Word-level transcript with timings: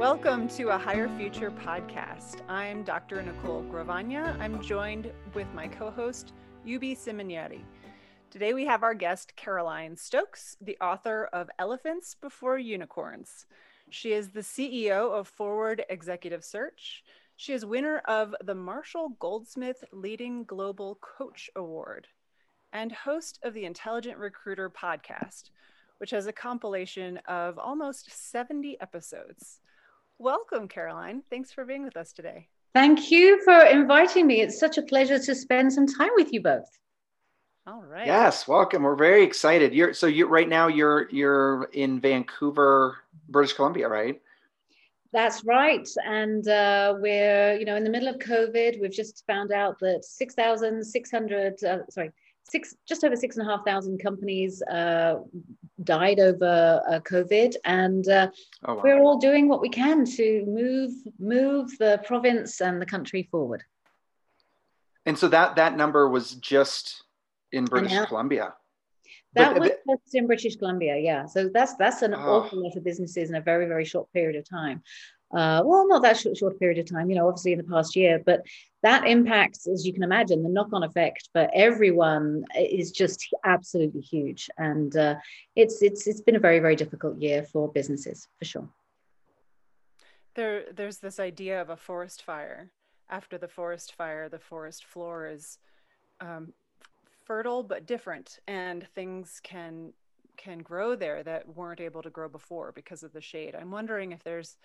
Welcome 0.00 0.48
to 0.56 0.70
a 0.70 0.78
Higher 0.78 1.10
Future 1.18 1.50
podcast. 1.50 2.40
I'm 2.48 2.84
Dr. 2.84 3.20
Nicole 3.20 3.60
Gravagna. 3.64 4.34
I'm 4.40 4.62
joined 4.62 5.12
with 5.34 5.46
my 5.52 5.68
co 5.68 5.90
host, 5.90 6.32
Yubi 6.66 6.96
Simonieri. 6.96 7.62
Today 8.30 8.54
we 8.54 8.64
have 8.64 8.82
our 8.82 8.94
guest, 8.94 9.36
Caroline 9.36 9.94
Stokes, 9.94 10.56
the 10.62 10.78
author 10.80 11.28
of 11.34 11.50
Elephants 11.58 12.16
Before 12.18 12.58
Unicorns. 12.58 13.44
She 13.90 14.14
is 14.14 14.30
the 14.30 14.40
CEO 14.40 15.12
of 15.12 15.28
Forward 15.28 15.84
Executive 15.90 16.46
Search. 16.46 17.04
She 17.36 17.52
is 17.52 17.66
winner 17.66 17.98
of 18.06 18.34
the 18.42 18.54
Marshall 18.54 19.10
Goldsmith 19.18 19.84
Leading 19.92 20.44
Global 20.44 20.98
Coach 21.02 21.50
Award 21.54 22.06
and 22.72 22.90
host 22.90 23.38
of 23.42 23.52
the 23.52 23.66
Intelligent 23.66 24.16
Recruiter 24.16 24.70
podcast, 24.70 25.50
which 25.98 26.12
has 26.12 26.26
a 26.26 26.32
compilation 26.32 27.18
of 27.28 27.58
almost 27.58 28.10
70 28.10 28.80
episodes. 28.80 29.60
Welcome, 30.20 30.68
Caroline. 30.68 31.22
Thanks 31.30 31.50
for 31.50 31.64
being 31.64 31.82
with 31.82 31.96
us 31.96 32.12
today. 32.12 32.46
Thank 32.74 33.10
you 33.10 33.42
for 33.42 33.58
inviting 33.58 34.26
me. 34.26 34.42
It's 34.42 34.60
such 34.60 34.76
a 34.76 34.82
pleasure 34.82 35.18
to 35.18 35.34
spend 35.34 35.72
some 35.72 35.86
time 35.86 36.10
with 36.14 36.30
you 36.30 36.42
both. 36.42 36.68
All 37.66 37.82
right. 37.82 38.06
Yes, 38.06 38.46
welcome. 38.46 38.82
We're 38.82 38.96
very 38.96 39.24
excited. 39.24 39.72
You're 39.72 39.94
so 39.94 40.06
you 40.06 40.26
right 40.26 40.46
now 40.46 40.68
you're 40.68 41.08
you're 41.10 41.70
in 41.72 42.00
Vancouver, 42.00 42.98
British 43.30 43.54
Columbia, 43.54 43.88
right? 43.88 44.20
That's 45.10 45.42
right. 45.42 45.88
And 46.04 46.46
uh, 46.46 46.96
we're, 46.98 47.54
you 47.58 47.64
know, 47.64 47.76
in 47.76 47.84
the 47.84 47.90
middle 47.90 48.08
of 48.08 48.18
COVID. 48.18 48.78
We've 48.78 48.92
just 48.92 49.24
found 49.26 49.52
out 49.52 49.78
that 49.80 50.04
6,600, 50.04 51.64
uh, 51.64 51.78
sorry, 51.88 52.10
six, 52.44 52.74
just 52.86 53.04
over 53.04 53.16
six 53.16 53.36
and 53.36 53.46
a 53.46 53.50
half 53.50 53.64
thousand 53.64 53.98
companies 53.98 54.62
uh, 54.62 55.16
died 55.84 56.20
over 56.20 56.82
uh, 56.88 57.00
COVID, 57.00 57.54
and 57.64 58.08
uh, 58.08 58.28
oh, 58.64 58.74
wow. 58.74 58.80
we're 58.82 59.00
all 59.00 59.18
doing 59.18 59.48
what 59.48 59.60
we 59.60 59.68
can 59.68 60.04
to 60.04 60.44
move 60.46 60.92
move 61.18 61.76
the 61.78 62.00
province 62.04 62.60
and 62.60 62.80
the 62.80 62.86
country 62.86 63.28
forward. 63.30 63.64
And 65.06 65.18
so 65.18 65.28
that 65.28 65.56
that 65.56 65.76
number 65.76 66.08
was 66.08 66.34
just 66.34 67.04
in 67.52 67.64
British 67.64 68.06
Columbia. 68.06 68.54
That 69.34 69.54
but, 69.54 69.60
was 69.60 69.70
just 69.88 70.14
in 70.14 70.26
British 70.26 70.56
Columbia, 70.56 70.96
yeah. 70.98 71.26
So 71.26 71.48
that's 71.52 71.74
that's 71.76 72.02
an 72.02 72.14
oh. 72.14 72.18
awful 72.18 72.62
lot 72.62 72.76
of 72.76 72.84
businesses 72.84 73.30
in 73.30 73.36
a 73.36 73.40
very 73.40 73.66
very 73.66 73.84
short 73.84 74.12
period 74.12 74.36
of 74.36 74.48
time. 74.48 74.82
Uh, 75.32 75.62
well, 75.64 75.86
not 75.86 76.02
that 76.02 76.16
short, 76.16 76.36
short 76.36 76.58
period 76.58 76.78
of 76.78 76.90
time, 76.90 77.08
you 77.08 77.14
know, 77.14 77.28
obviously 77.28 77.52
in 77.52 77.58
the 77.58 77.64
past 77.64 77.94
year, 77.94 78.20
but 78.26 78.44
that 78.82 79.06
impacts, 79.06 79.68
as 79.68 79.86
you 79.86 79.92
can 79.92 80.02
imagine, 80.02 80.42
the 80.42 80.48
knock-on 80.48 80.82
effect 80.82 81.28
for 81.32 81.48
everyone 81.54 82.44
is 82.58 82.90
just 82.90 83.28
absolutely 83.44 84.00
huge, 84.00 84.50
and 84.58 84.96
uh, 84.96 85.14
it's 85.54 85.82
it's 85.82 86.06
it's 86.06 86.20
been 86.20 86.36
a 86.36 86.40
very 86.40 86.58
very 86.58 86.74
difficult 86.74 87.20
year 87.20 87.44
for 87.44 87.70
businesses 87.70 88.26
for 88.38 88.44
sure. 88.44 88.68
There, 90.34 90.64
there's 90.72 90.98
this 90.98 91.20
idea 91.20 91.60
of 91.60 91.70
a 91.70 91.76
forest 91.76 92.22
fire. 92.22 92.70
After 93.08 93.38
the 93.38 93.48
forest 93.48 93.94
fire, 93.94 94.28
the 94.28 94.38
forest 94.38 94.84
floor 94.84 95.26
is 95.26 95.58
um, 96.20 96.52
fertile 97.24 97.62
but 97.62 97.86
different, 97.86 98.40
and 98.48 98.86
things 98.94 99.40
can 99.42 99.92
can 100.36 100.58
grow 100.60 100.96
there 100.96 101.22
that 101.22 101.54
weren't 101.54 101.80
able 101.80 102.02
to 102.02 102.10
grow 102.10 102.28
before 102.28 102.72
because 102.72 103.02
of 103.02 103.12
the 103.12 103.20
shade. 103.20 103.54
I'm 103.54 103.70
wondering 103.70 104.12
if 104.12 104.24
there's 104.24 104.56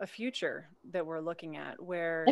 a 0.00 0.06
future 0.06 0.68
that 0.92 1.06
we're 1.06 1.20
looking 1.20 1.56
at 1.56 1.82
where 1.82 2.26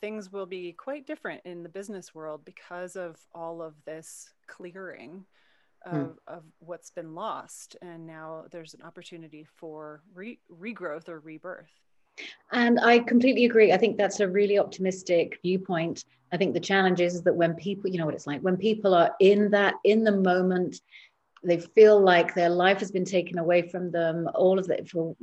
things 0.00 0.32
will 0.32 0.46
be 0.46 0.72
quite 0.72 1.06
different 1.06 1.40
in 1.44 1.62
the 1.62 1.68
business 1.68 2.14
world 2.14 2.44
because 2.44 2.96
of 2.96 3.16
all 3.34 3.62
of 3.62 3.74
this 3.84 4.30
clearing 4.46 5.24
hmm. 5.84 5.96
of, 5.96 6.06
mm. 6.06 6.14
of 6.28 6.42
what's 6.60 6.90
been 6.90 7.14
lost 7.14 7.76
and 7.82 8.06
now 8.06 8.44
there's 8.50 8.74
an 8.74 8.82
opportunity 8.82 9.46
for 9.56 10.02
re- 10.14 10.38
regrowth 10.52 11.08
or 11.08 11.20
rebirth 11.20 11.70
and 12.52 12.78
i 12.80 12.98
completely 12.98 13.44
agree 13.44 13.72
i 13.72 13.76
think 13.76 13.96
that's 13.96 14.20
a 14.20 14.28
really 14.28 14.58
optimistic 14.58 15.38
viewpoint 15.42 16.04
i 16.32 16.36
think 16.36 16.54
the 16.54 16.60
challenge 16.60 17.00
is 17.00 17.22
that 17.22 17.34
when 17.34 17.54
people 17.54 17.90
you 17.90 17.98
know 17.98 18.04
what 18.04 18.14
it's 18.14 18.26
like 18.26 18.40
when 18.40 18.56
people 18.56 18.94
are 18.94 19.14
in 19.20 19.50
that 19.50 19.74
in 19.84 20.04
the 20.04 20.12
moment 20.12 20.80
they 21.42 21.58
feel 21.58 21.98
like 21.98 22.34
their 22.34 22.50
life 22.50 22.80
has 22.80 22.90
been 22.90 23.04
taken 23.04 23.38
away 23.38 23.66
from 23.68 23.90
them 23.90 24.28
all 24.34 24.58
of 24.58 24.66
that 24.66 24.86
for 24.88 25.16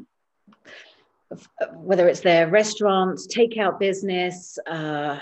whether 1.74 2.08
it's 2.08 2.22
their 2.22 2.48
restaurants, 2.48 3.28
takeout 3.28 3.80
business, 3.80 4.58
uh, 4.68 5.20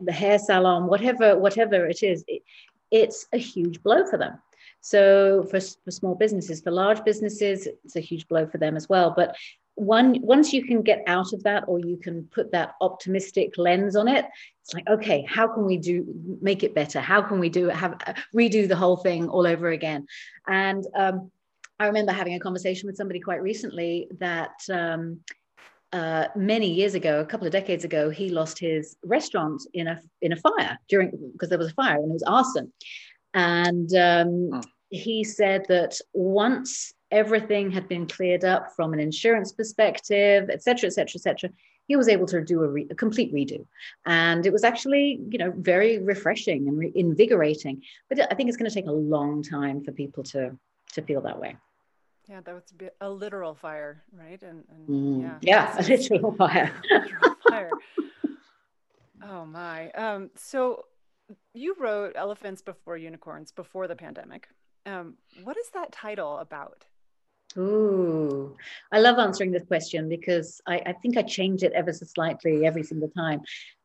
the 0.00 0.12
hair 0.12 0.38
salon, 0.38 0.86
whatever, 0.86 1.38
whatever 1.38 1.86
it 1.86 2.02
is, 2.02 2.24
it, 2.28 2.42
it's 2.90 3.26
a 3.32 3.38
huge 3.38 3.82
blow 3.82 4.06
for 4.06 4.18
them. 4.18 4.38
So 4.80 5.42
for, 5.50 5.60
for 5.60 5.90
small 5.90 6.14
businesses, 6.14 6.60
for 6.60 6.70
large 6.70 7.04
businesses, 7.04 7.66
it's 7.84 7.96
a 7.96 8.00
huge 8.00 8.28
blow 8.28 8.46
for 8.46 8.58
them 8.58 8.76
as 8.76 8.88
well. 8.88 9.12
But 9.16 9.36
one 9.74 10.20
once 10.22 10.52
you 10.52 10.64
can 10.64 10.80
get 10.82 11.02
out 11.06 11.32
of 11.32 11.42
that, 11.42 11.64
or 11.66 11.78
you 11.78 11.98
can 11.98 12.24
put 12.32 12.50
that 12.52 12.74
optimistic 12.80 13.58
lens 13.58 13.94
on 13.94 14.08
it, 14.08 14.24
it's 14.62 14.72
like, 14.72 14.88
okay, 14.88 15.26
how 15.28 15.46
can 15.46 15.64
we 15.64 15.76
do 15.76 16.06
make 16.40 16.62
it 16.62 16.74
better? 16.74 17.00
How 17.00 17.20
can 17.20 17.38
we 17.38 17.48
do 17.48 17.68
have 17.68 17.98
redo 18.34 18.66
the 18.66 18.76
whole 18.76 18.96
thing 18.96 19.28
all 19.28 19.46
over 19.46 19.68
again? 19.68 20.06
And 20.46 20.86
um, 20.94 21.30
I 21.78 21.86
remember 21.86 22.12
having 22.12 22.34
a 22.34 22.40
conversation 22.40 22.86
with 22.86 22.96
somebody 22.96 23.20
quite 23.20 23.42
recently 23.42 24.08
that 24.18 24.54
um, 24.70 25.20
uh, 25.92 26.28
many 26.34 26.72
years 26.72 26.94
ago, 26.94 27.20
a 27.20 27.26
couple 27.26 27.46
of 27.46 27.52
decades 27.52 27.84
ago, 27.84 28.08
he 28.10 28.30
lost 28.30 28.58
his 28.58 28.96
restaurant 29.04 29.62
in 29.74 29.86
a 29.86 30.00
in 30.22 30.32
a 30.32 30.36
fire 30.36 30.78
during 30.88 31.10
because 31.32 31.48
there 31.48 31.58
was 31.58 31.68
a 31.68 31.74
fire 31.74 31.96
and 31.96 32.10
it 32.10 32.12
was 32.12 32.22
arson, 32.22 32.72
and 33.34 33.94
um, 33.94 34.50
oh. 34.54 34.62
he 34.90 35.22
said 35.22 35.66
that 35.68 35.98
once 36.14 36.94
everything 37.10 37.70
had 37.70 37.88
been 37.88 38.06
cleared 38.06 38.44
up 38.44 38.72
from 38.74 38.92
an 38.92 38.98
insurance 38.98 39.52
perspective, 39.52 40.48
et 40.50 40.62
cetera, 40.62 40.88
et 40.88 40.92
cetera, 40.92 41.12
et 41.14 41.22
cetera, 41.22 41.50
he 41.86 41.94
was 41.94 42.08
able 42.08 42.26
to 42.26 42.42
do 42.42 42.64
a, 42.64 42.68
re- 42.68 42.88
a 42.90 42.94
complete 42.94 43.32
redo, 43.32 43.64
and 44.06 44.46
it 44.46 44.52
was 44.52 44.64
actually 44.64 45.20
you 45.28 45.38
know 45.38 45.52
very 45.56 45.98
refreshing 45.98 46.68
and 46.68 46.78
re- 46.78 46.92
invigorating. 46.94 47.82
But 48.08 48.32
I 48.32 48.34
think 48.34 48.48
it's 48.48 48.56
going 48.56 48.70
to 48.70 48.74
take 48.74 48.86
a 48.86 48.92
long 48.92 49.42
time 49.42 49.84
for 49.84 49.92
people 49.92 50.24
to 50.24 50.56
to 50.94 51.02
feel 51.02 51.20
that 51.20 51.38
way. 51.38 51.56
Yeah, 52.28 52.40
that 52.40 52.54
would 52.54 52.64
be 52.76 52.88
a 53.00 53.08
literal 53.08 53.54
fire, 53.54 54.02
right? 54.12 54.42
And, 54.42 54.64
and 54.68 54.88
mm, 54.88 55.22
yeah, 55.22 55.38
yeah, 55.40 55.78
a 55.78 55.82
literal 55.88 56.32
fire. 56.32 56.72
literal 56.90 57.36
fire. 57.48 57.70
Oh 59.22 59.46
my. 59.46 59.90
Um, 59.92 60.30
so 60.34 60.84
you 61.54 61.76
wrote 61.78 62.12
Elephants 62.16 62.62
Before 62.62 62.96
Unicorns 62.96 63.52
before 63.52 63.86
the 63.88 63.96
pandemic. 63.96 64.48
Um, 64.84 65.14
what 65.42 65.56
is 65.56 65.68
that 65.70 65.92
title 65.92 66.38
about? 66.38 66.86
Ooh, 67.58 68.54
I 68.92 69.00
love 69.00 69.18
answering 69.18 69.50
this 69.50 69.64
question 69.66 70.08
because 70.08 70.60
I, 70.66 70.82
I, 70.86 70.92
think 70.92 71.16
I 71.16 71.22
change 71.22 71.62
it 71.62 71.72
ever 71.72 71.92
so 71.92 72.04
slightly 72.04 72.66
every 72.66 72.82
single 72.82 73.08
time. 73.08 73.40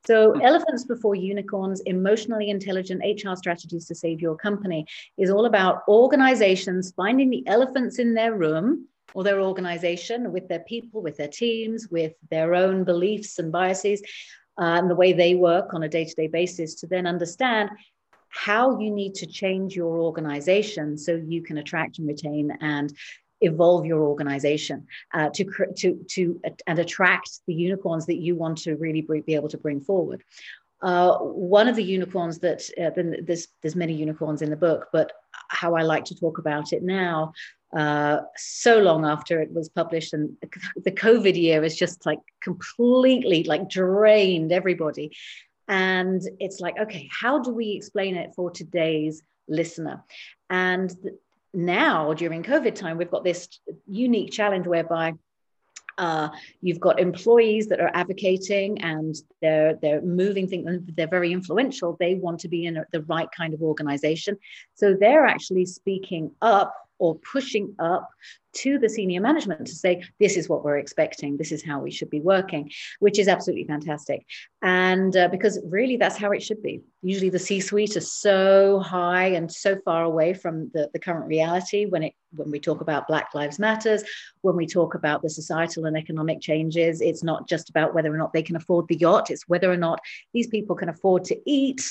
So, 0.05 0.33
Elephants 0.41 0.83
Before 0.83 1.15
Unicorns 1.15 1.79
Emotionally 1.81 2.49
Intelligent 2.49 3.01
HR 3.03 3.35
Strategies 3.35 3.85
to 3.87 3.95
Save 3.95 4.19
Your 4.19 4.35
Company 4.35 4.85
is 5.17 5.29
all 5.29 5.45
about 5.45 5.83
organizations 5.87 6.91
finding 6.97 7.29
the 7.29 7.47
elephants 7.47 7.99
in 7.99 8.13
their 8.13 8.35
room 8.35 8.87
or 9.13 9.23
their 9.23 9.41
organization 9.41 10.33
with 10.33 10.47
their 10.49 10.61
people, 10.61 11.01
with 11.01 11.17
their 11.17 11.27
teams, 11.27 11.87
with 11.89 12.13
their 12.29 12.55
own 12.55 12.83
beliefs 12.83 13.39
and 13.39 13.51
biases, 13.51 14.01
uh, 14.59 14.79
and 14.79 14.89
the 14.89 14.95
way 14.95 15.13
they 15.13 15.35
work 15.35 15.73
on 15.73 15.83
a 15.83 15.89
day 15.89 16.03
to 16.03 16.15
day 16.15 16.27
basis 16.27 16.75
to 16.75 16.87
then 16.87 17.07
understand 17.07 17.69
how 18.31 18.79
you 18.79 18.89
need 18.89 19.13
to 19.13 19.25
change 19.25 19.75
your 19.75 19.99
organization 19.99 20.97
so 20.97 21.15
you 21.15 21.41
can 21.43 21.57
attract 21.57 21.99
and 21.99 22.07
retain 22.07 22.57
and 22.61 22.93
evolve 23.41 23.85
your 23.85 24.01
organization 24.01 24.87
uh, 25.13 25.29
to, 25.29 25.45
to, 25.75 26.05
to, 26.09 26.41
and 26.67 26.79
attract 26.79 27.39
the 27.47 27.53
unicorns 27.53 28.05
that 28.05 28.17
you 28.17 28.35
want 28.35 28.57
to 28.59 28.75
really 28.75 29.01
be 29.01 29.35
able 29.35 29.49
to 29.49 29.57
bring 29.57 29.81
forward. 29.81 30.23
Uh, 30.81 31.17
one 31.19 31.67
of 31.67 31.75
the 31.75 31.83
unicorns 31.83 32.39
that 32.39 32.67
uh, 32.81 32.89
there's 33.23 33.47
there's 33.61 33.75
many 33.75 33.93
unicorns 33.93 34.41
in 34.41 34.49
the 34.49 34.55
book, 34.55 34.87
but 34.91 35.11
how 35.49 35.75
I 35.75 35.83
like 35.83 36.05
to 36.05 36.15
talk 36.15 36.39
about 36.39 36.73
it 36.73 36.81
now, 36.81 37.33
uh, 37.77 38.21
so 38.35 38.79
long 38.79 39.05
after 39.05 39.39
it 39.39 39.51
was 39.51 39.69
published, 39.69 40.13
and 40.13 40.35
the 40.75 40.91
COVID 40.91 41.39
year 41.39 41.63
is 41.63 41.77
just 41.77 42.03
like 42.05 42.19
completely 42.41 43.43
like 43.43 43.69
drained 43.69 44.51
everybody, 44.51 45.15
and 45.67 46.21
it's 46.39 46.59
like 46.59 46.79
okay, 46.79 47.07
how 47.11 47.39
do 47.39 47.51
we 47.51 47.73
explain 47.73 48.15
it 48.15 48.33
for 48.35 48.49
today's 48.49 49.21
listener? 49.47 50.03
And 50.49 50.91
now 51.53 52.13
during 52.13 52.43
COVID 52.43 52.75
time, 52.75 52.97
we've 52.97 53.11
got 53.11 53.23
this 53.23 53.47
unique 53.87 54.31
challenge 54.31 54.67
whereby 54.67 55.13
uh, 55.97 56.29
you've 56.61 56.79
got 56.79 56.99
employees 56.99 57.67
that 57.67 57.79
are 57.79 57.91
advocating 57.93 58.81
and 58.81 59.15
they're 59.41 59.75
they're 59.81 60.01
moving 60.01 60.47
things 60.47 60.79
they're 60.95 61.07
very 61.07 61.31
influential. 61.31 61.97
They 61.99 62.15
want 62.15 62.39
to 62.41 62.47
be 62.47 62.65
in 62.65 62.77
a, 62.77 62.85
the 62.91 63.01
right 63.03 63.27
kind 63.35 63.53
of 63.53 63.61
organization. 63.61 64.37
So 64.73 64.95
they're 64.99 65.25
actually 65.25 65.65
speaking 65.65 66.31
up 66.41 66.73
or 67.01 67.15
pushing 67.33 67.73
up 67.79 68.07
to 68.53 68.77
the 68.77 68.87
senior 68.87 69.19
management 69.19 69.65
to 69.65 69.73
say, 69.73 70.03
this 70.19 70.37
is 70.37 70.47
what 70.47 70.63
we're 70.63 70.77
expecting, 70.77 71.35
this 71.35 71.51
is 71.51 71.63
how 71.63 71.79
we 71.79 71.89
should 71.89 72.11
be 72.11 72.19
working, 72.21 72.69
which 72.99 73.17
is 73.17 73.27
absolutely 73.27 73.65
fantastic. 73.65 74.23
And 74.61 75.17
uh, 75.17 75.27
because 75.29 75.59
really 75.65 75.97
that's 75.97 76.17
how 76.17 76.29
it 76.31 76.43
should 76.43 76.61
be. 76.61 76.81
Usually 77.01 77.31
the 77.31 77.39
C 77.39 77.59
suite 77.59 77.97
are 77.97 78.01
so 78.01 78.79
high 78.79 79.27
and 79.29 79.51
so 79.51 79.77
far 79.83 80.03
away 80.03 80.35
from 80.35 80.69
the, 80.75 80.91
the 80.93 80.99
current 80.99 81.25
reality 81.25 81.85
when 81.85 82.03
it 82.03 82.13
when 82.33 82.51
we 82.51 82.59
talk 82.59 82.79
about 82.79 83.07
Black 83.07 83.33
Lives 83.33 83.59
Matters, 83.59 84.03
when 84.41 84.55
we 84.55 84.65
talk 84.65 84.93
about 84.93 85.21
the 85.21 85.29
societal 85.29 85.85
and 85.85 85.97
economic 85.97 86.39
changes, 86.39 87.01
it's 87.01 87.23
not 87.23 87.49
just 87.49 87.69
about 87.69 87.93
whether 87.93 88.13
or 88.13 88.17
not 88.17 88.31
they 88.31 88.43
can 88.43 88.55
afford 88.55 88.87
the 88.87 88.95
yacht, 88.95 89.29
it's 89.29 89.49
whether 89.49 89.69
or 89.69 89.75
not 89.75 89.99
these 90.33 90.47
people 90.47 90.75
can 90.75 90.87
afford 90.87 91.25
to 91.25 91.37
eat 91.45 91.81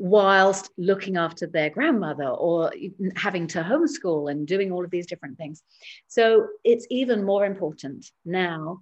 whilst 0.00 0.70
looking 0.78 1.18
after 1.18 1.46
their 1.46 1.68
grandmother 1.68 2.24
or 2.26 2.72
having 3.16 3.46
to 3.46 3.62
homeschool 3.62 4.30
and 4.30 4.46
doing 4.46 4.72
all 4.72 4.82
of 4.82 4.90
these 4.90 5.06
different 5.06 5.36
things. 5.36 5.62
So 6.08 6.48
it's 6.64 6.86
even 6.88 7.22
more 7.22 7.44
important 7.44 8.10
now 8.24 8.80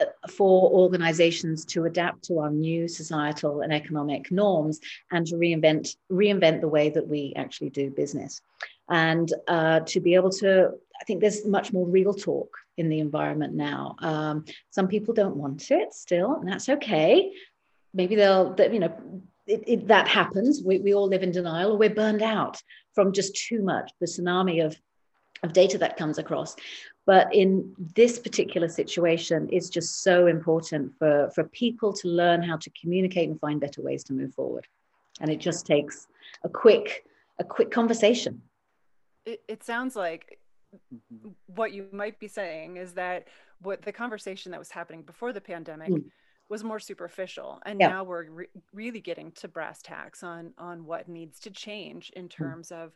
uh, 0.00 0.06
for 0.30 0.70
organizations 0.70 1.66
to 1.66 1.84
adapt 1.84 2.24
to 2.24 2.38
our 2.38 2.50
new 2.50 2.88
societal 2.88 3.60
and 3.60 3.74
economic 3.74 4.32
norms 4.32 4.80
and 5.12 5.26
to 5.26 5.34
reinvent 5.34 5.94
reinvent 6.10 6.62
the 6.62 6.68
way 6.68 6.88
that 6.88 7.06
we 7.06 7.34
actually 7.36 7.68
do 7.68 7.90
business. 7.90 8.40
And 8.88 9.30
uh, 9.48 9.80
to 9.80 10.00
be 10.00 10.14
able 10.14 10.30
to 10.30 10.70
i 11.00 11.04
think 11.04 11.20
there's 11.20 11.46
much 11.46 11.72
more 11.74 11.86
real 11.86 12.14
talk 12.14 12.56
in 12.78 12.88
the 12.88 13.00
environment 13.00 13.52
now. 13.54 13.96
Um, 13.98 14.46
some 14.70 14.88
people 14.88 15.12
don't 15.12 15.36
want 15.36 15.70
it 15.70 15.92
still 15.92 16.36
and 16.36 16.48
that's 16.48 16.70
okay. 16.70 17.32
Maybe 17.92 18.14
they'll 18.16 18.56
you 18.58 18.80
know 18.80 19.22
it, 19.48 19.64
it, 19.66 19.88
that 19.88 20.06
happens. 20.06 20.62
We, 20.62 20.78
we 20.78 20.94
all 20.94 21.08
live 21.08 21.22
in 21.22 21.32
denial 21.32 21.72
or 21.72 21.78
we're 21.78 21.90
burned 21.90 22.22
out 22.22 22.62
from 22.94 23.12
just 23.12 23.34
too 23.34 23.62
much, 23.62 23.90
the 23.98 24.06
tsunami 24.06 24.64
of, 24.64 24.78
of 25.42 25.52
data 25.52 25.78
that 25.78 25.96
comes 25.96 26.18
across. 26.18 26.54
But 27.06 27.34
in 27.34 27.74
this 27.96 28.18
particular 28.18 28.68
situation, 28.68 29.48
it's 29.50 29.70
just 29.70 30.02
so 30.02 30.26
important 30.26 30.92
for, 30.98 31.30
for 31.34 31.44
people 31.44 31.94
to 31.94 32.08
learn 32.08 32.42
how 32.42 32.58
to 32.58 32.70
communicate 32.78 33.30
and 33.30 33.40
find 33.40 33.58
better 33.58 33.80
ways 33.80 34.04
to 34.04 34.12
move 34.12 34.34
forward. 34.34 34.66
And 35.20 35.30
it 35.30 35.38
just 35.38 35.64
takes 35.66 36.06
a 36.44 36.48
quick, 36.50 37.06
a 37.38 37.44
quick 37.44 37.70
conversation. 37.70 38.42
It, 39.24 39.42
it 39.48 39.64
sounds 39.64 39.96
like 39.96 40.38
what 41.46 41.72
you 41.72 41.86
might 41.92 42.20
be 42.20 42.28
saying 42.28 42.76
is 42.76 42.92
that 42.92 43.28
what 43.62 43.80
the 43.80 43.92
conversation 43.92 44.52
that 44.52 44.58
was 44.58 44.70
happening 44.70 45.00
before 45.00 45.32
the 45.32 45.40
pandemic 45.40 45.88
mm 45.90 46.04
was 46.48 46.64
more 46.64 46.78
superficial 46.78 47.60
and 47.66 47.80
yeah. 47.80 47.88
now 47.88 48.04
we're 48.04 48.30
re- 48.30 48.46
really 48.72 49.00
getting 49.00 49.32
to 49.32 49.48
brass 49.48 49.80
tacks 49.82 50.22
on 50.22 50.52
on 50.58 50.84
what 50.84 51.08
needs 51.08 51.38
to 51.40 51.50
change 51.50 52.10
in 52.16 52.24
hmm. 52.24 52.28
terms 52.28 52.70
of 52.70 52.92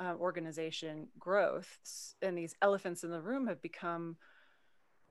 uh, 0.00 0.14
organization 0.18 1.06
growth 1.18 1.78
and 2.22 2.36
these 2.36 2.54
elephants 2.62 3.04
in 3.04 3.10
the 3.10 3.20
room 3.20 3.46
have 3.46 3.62
become 3.62 4.16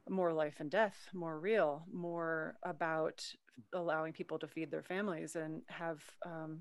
more 0.09 0.33
life 0.33 0.55
and 0.59 0.69
death 0.69 1.07
more 1.13 1.39
real 1.39 1.85
more 1.91 2.55
about 2.63 3.25
allowing 3.73 4.11
people 4.11 4.37
to 4.37 4.47
feed 4.47 4.69
their 4.69 4.83
families 4.83 5.35
and 5.35 5.61
have 5.67 6.03
um, 6.25 6.59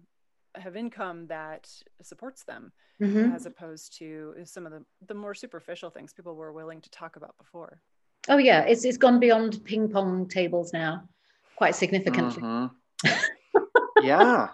have 0.54 0.76
income 0.76 1.26
that 1.26 1.68
supports 2.02 2.44
them 2.44 2.72
mm-hmm. 3.00 3.34
as 3.34 3.46
opposed 3.46 3.96
to 3.98 4.34
some 4.44 4.66
of 4.66 4.72
the 4.72 4.84
the 5.08 5.14
more 5.14 5.34
superficial 5.34 5.90
things 5.90 6.12
people 6.12 6.34
were 6.34 6.52
willing 6.52 6.80
to 6.80 6.90
talk 6.90 7.16
about 7.16 7.36
before 7.38 7.80
oh 8.28 8.36
yeah 8.36 8.60
it's 8.62 8.84
it's 8.84 8.98
gone 8.98 9.18
beyond 9.18 9.64
ping 9.64 9.88
pong 9.88 10.28
tables 10.28 10.72
now 10.72 11.02
quite 11.62 11.76
significantly. 11.76 12.42
Mm-hmm. 12.42 13.08
yeah. 14.02 14.48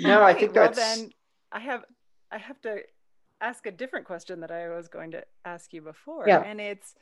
No, 0.00 0.22
I 0.22 0.32
think 0.32 0.54
well, 0.54 0.64
that's. 0.64 0.78
Then 0.78 1.10
I 1.52 1.60
have 1.60 1.84
I 2.32 2.38
have 2.38 2.58
to 2.62 2.78
ask 3.42 3.66
a 3.66 3.70
different 3.70 4.06
question 4.06 4.40
that 4.40 4.50
I 4.50 4.70
was 4.70 4.88
going 4.88 5.10
to 5.10 5.22
ask 5.44 5.74
you 5.74 5.82
before, 5.82 6.24
yeah. 6.26 6.40
and 6.40 6.58
it's 6.58 6.94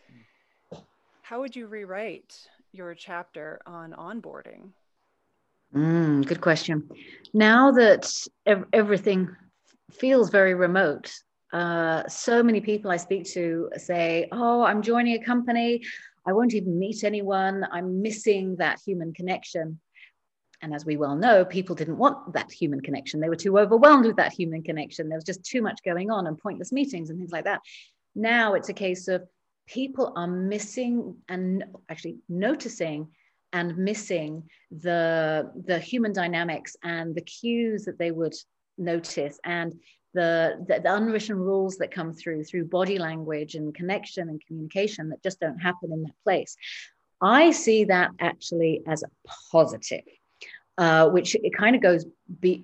how 1.22 1.40
would 1.40 1.54
you 1.54 1.68
rewrite 1.68 2.34
your 2.72 2.92
chapter 2.94 3.60
on 3.64 3.92
onboarding? 3.92 4.70
Mm, 5.72 6.26
good 6.26 6.40
question. 6.40 6.88
Now 7.32 7.70
that 7.70 8.10
ev- 8.46 8.66
everything 8.72 9.28
feels 9.92 10.28
very 10.28 10.54
remote, 10.54 11.12
uh, 11.52 12.02
so 12.08 12.42
many 12.42 12.60
people 12.60 12.90
I 12.90 12.96
speak 12.96 13.24
to 13.34 13.70
say, 13.76 14.26
"Oh, 14.32 14.62
I'm 14.62 14.82
joining 14.82 15.14
a 15.22 15.24
company. 15.24 15.82
I 16.26 16.32
won't 16.32 16.54
even 16.54 16.78
meet 16.78 17.04
anyone. 17.04 17.66
I'm 17.70 18.02
missing 18.02 18.56
that 18.56 18.80
human 18.84 19.12
connection. 19.12 19.80
And 20.60 20.72
as 20.72 20.84
we 20.84 20.96
well 20.96 21.16
know, 21.16 21.44
people 21.44 21.74
didn't 21.74 21.98
want 21.98 22.34
that 22.34 22.52
human 22.52 22.80
connection. 22.80 23.18
They 23.18 23.28
were 23.28 23.34
too 23.34 23.58
overwhelmed 23.58 24.06
with 24.06 24.16
that 24.16 24.32
human 24.32 24.62
connection. 24.62 25.08
There 25.08 25.18
was 25.18 25.24
just 25.24 25.44
too 25.44 25.60
much 25.60 25.80
going 25.84 26.10
on 26.10 26.28
and 26.28 26.38
pointless 26.38 26.70
meetings 26.70 27.10
and 27.10 27.18
things 27.18 27.32
like 27.32 27.44
that. 27.44 27.60
Now 28.14 28.54
it's 28.54 28.68
a 28.68 28.74
case 28.74 29.08
of 29.08 29.26
people 29.66 30.12
are 30.14 30.28
missing 30.28 31.16
and 31.28 31.64
actually 31.88 32.18
noticing 32.28 33.08
and 33.52 33.76
missing 33.76 34.44
the 34.70 35.50
the 35.66 35.78
human 35.78 36.12
dynamics 36.12 36.76
and 36.82 37.14
the 37.14 37.20
cues 37.20 37.84
that 37.84 37.98
they 37.98 38.10
would 38.10 38.34
notice 38.78 39.38
and 39.44 39.74
the, 40.14 40.62
the, 40.68 40.80
the, 40.80 40.94
unwritten 40.94 41.38
rules 41.38 41.78
that 41.78 41.90
come 41.90 42.12
through 42.12 42.44
through 42.44 42.66
body 42.66 42.98
language 42.98 43.54
and 43.54 43.74
connection 43.74 44.28
and 44.28 44.44
communication 44.46 45.08
that 45.08 45.22
just 45.22 45.40
don't 45.40 45.58
happen 45.58 45.90
in 45.92 46.02
that 46.02 46.22
place. 46.22 46.56
I 47.22 47.50
see 47.50 47.84
that 47.84 48.10
actually 48.20 48.82
as 48.86 49.02
a 49.02 49.28
positive 49.50 50.02
uh, 50.78 51.08
which 51.08 51.34
it 51.34 51.54
kind 51.54 51.76
of 51.76 51.82
goes 51.82 52.06
be, 52.40 52.62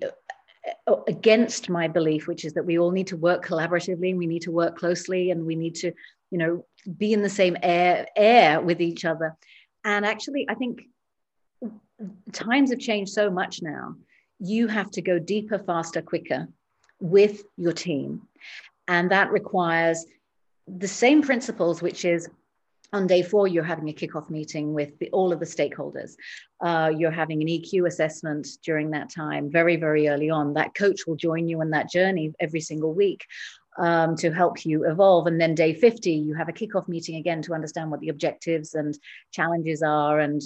uh, 0.87 0.95
against 1.07 1.69
my 1.69 1.87
belief 1.87 2.27
which 2.27 2.45
is 2.45 2.53
that 2.53 2.65
we 2.65 2.77
all 2.77 2.91
need 2.91 3.07
to 3.07 3.17
work 3.17 3.45
collaboratively 3.45 4.09
and 4.09 4.17
we 4.17 4.27
need 4.27 4.41
to 4.43 4.51
work 4.51 4.77
closely 4.77 5.31
and 5.31 5.45
we 5.45 5.55
need 5.55 5.75
to 5.75 5.91
you 6.31 6.37
know 6.37 6.65
be 6.97 7.13
in 7.13 7.21
the 7.21 7.29
same 7.29 7.57
air 7.63 8.07
air 8.15 8.61
with 8.61 8.81
each 8.81 9.05
other. 9.05 9.35
And 9.83 10.05
actually 10.05 10.45
i 10.49 10.55
think 10.55 10.81
times 12.31 12.69
have 12.69 12.79
changed 12.79 13.11
so 13.11 13.29
much 13.29 13.61
now 13.61 13.95
you 14.39 14.67
have 14.67 14.89
to 14.91 15.01
go 15.01 15.19
deeper 15.19 15.59
faster 15.59 16.01
quicker 16.01 16.47
with 16.99 17.43
your 17.57 17.73
team. 17.73 18.21
And 18.87 19.11
that 19.11 19.31
requires 19.31 20.05
the 20.67 20.87
same 20.87 21.21
principles, 21.21 21.81
which 21.81 22.05
is 22.05 22.27
on 22.91 23.05
day 23.05 23.21
four, 23.21 23.47
you're 23.47 23.63
having 23.63 23.89
a 23.89 23.93
kickoff 23.93 24.29
meeting 24.31 24.73
with 24.73 24.97
the, 24.97 25.09
all 25.11 25.31
of 25.31 25.39
the 25.39 25.45
stakeholders. 25.45 26.13
Uh, 26.59 26.91
you're 26.95 27.11
having 27.11 27.41
an 27.41 27.47
EQ 27.47 27.85
assessment 27.85 28.47
during 28.63 28.89
that 28.91 29.11
time, 29.11 29.51
very, 29.51 29.75
very 29.75 30.07
early 30.07 30.29
on. 30.31 30.53
That 30.55 30.73
coach 30.73 31.05
will 31.05 31.15
join 31.15 31.47
you 31.47 31.61
on 31.61 31.69
that 31.69 31.91
journey 31.91 32.33
every 32.39 32.61
single 32.61 32.93
week 32.93 33.25
um, 33.79 34.15
to 34.17 34.31
help 34.31 34.65
you 34.65 34.85
evolve. 34.85 35.27
And 35.27 35.39
then 35.39 35.55
day 35.55 35.73
50, 35.73 36.11
you 36.11 36.33
have 36.35 36.49
a 36.49 36.53
kickoff 36.53 36.87
meeting 36.87 37.15
again 37.15 37.41
to 37.43 37.53
understand 37.53 37.89
what 37.89 38.01
the 38.01 38.09
objectives 38.09 38.75
and 38.75 38.97
challenges 39.31 39.81
are. 39.81 40.19
And 40.19 40.41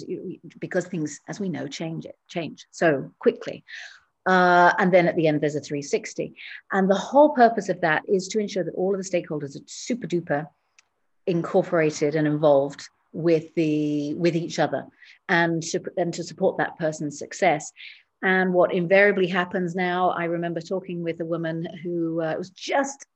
because 0.60 0.86
things, 0.86 1.20
as 1.28 1.40
we 1.40 1.48
know, 1.48 1.66
change 1.66 2.06
it, 2.06 2.16
change 2.28 2.66
so 2.70 3.10
quickly. 3.18 3.64
Uh, 4.26 4.72
and 4.78 4.92
then 4.92 5.06
at 5.06 5.16
the 5.16 5.26
end, 5.26 5.40
there's 5.40 5.56
a 5.56 5.60
360. 5.60 6.34
And 6.72 6.88
the 6.88 6.94
whole 6.94 7.34
purpose 7.34 7.68
of 7.68 7.80
that 7.82 8.02
is 8.08 8.28
to 8.28 8.38
ensure 8.38 8.64
that 8.64 8.74
all 8.74 8.94
of 8.94 9.02
the 9.02 9.08
stakeholders 9.08 9.56
are 9.56 9.64
super 9.66 10.06
duper 10.06 10.46
incorporated 11.26 12.14
and 12.14 12.26
involved 12.26 12.88
with 13.12 13.54
the 13.54 14.12
with 14.14 14.34
each 14.34 14.58
other 14.58 14.84
and 15.28 15.62
to 15.62 15.80
and 15.96 16.12
to 16.12 16.24
support 16.24 16.58
that 16.58 16.76
person's 16.78 17.18
success 17.18 17.72
and 18.22 18.52
what 18.52 18.74
invariably 18.74 19.28
happens 19.28 19.76
now 19.76 20.10
i 20.10 20.24
remember 20.24 20.60
talking 20.60 21.00
with 21.00 21.20
a 21.20 21.24
woman 21.24 21.66
who 21.84 22.20
uh, 22.20 22.34
was 22.36 22.50
just 22.50 23.06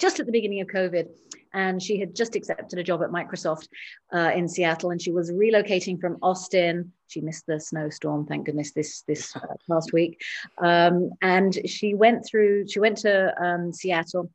just 0.00 0.18
at 0.18 0.26
the 0.26 0.32
beginning 0.32 0.60
of 0.60 0.66
covid 0.66 1.06
and 1.52 1.82
she 1.82 1.98
had 1.98 2.14
just 2.14 2.36
accepted 2.36 2.78
a 2.78 2.82
job 2.82 3.02
at 3.02 3.10
Microsoft 3.10 3.68
uh, 4.14 4.30
in 4.34 4.48
Seattle, 4.48 4.90
and 4.90 5.02
she 5.02 5.10
was 5.10 5.30
relocating 5.30 6.00
from 6.00 6.18
Austin. 6.22 6.92
She 7.08 7.20
missed 7.20 7.46
the 7.46 7.58
snowstorm, 7.58 8.26
thank 8.26 8.46
goodness, 8.46 8.72
this 8.72 9.02
this 9.02 9.34
uh, 9.34 9.40
past 9.68 9.92
week. 9.92 10.20
Um, 10.62 11.10
and 11.22 11.58
she 11.68 11.94
went 11.94 12.24
through. 12.24 12.68
She 12.68 12.78
went 12.78 12.98
to 12.98 13.34
um, 13.42 13.72
Seattle, 13.72 14.30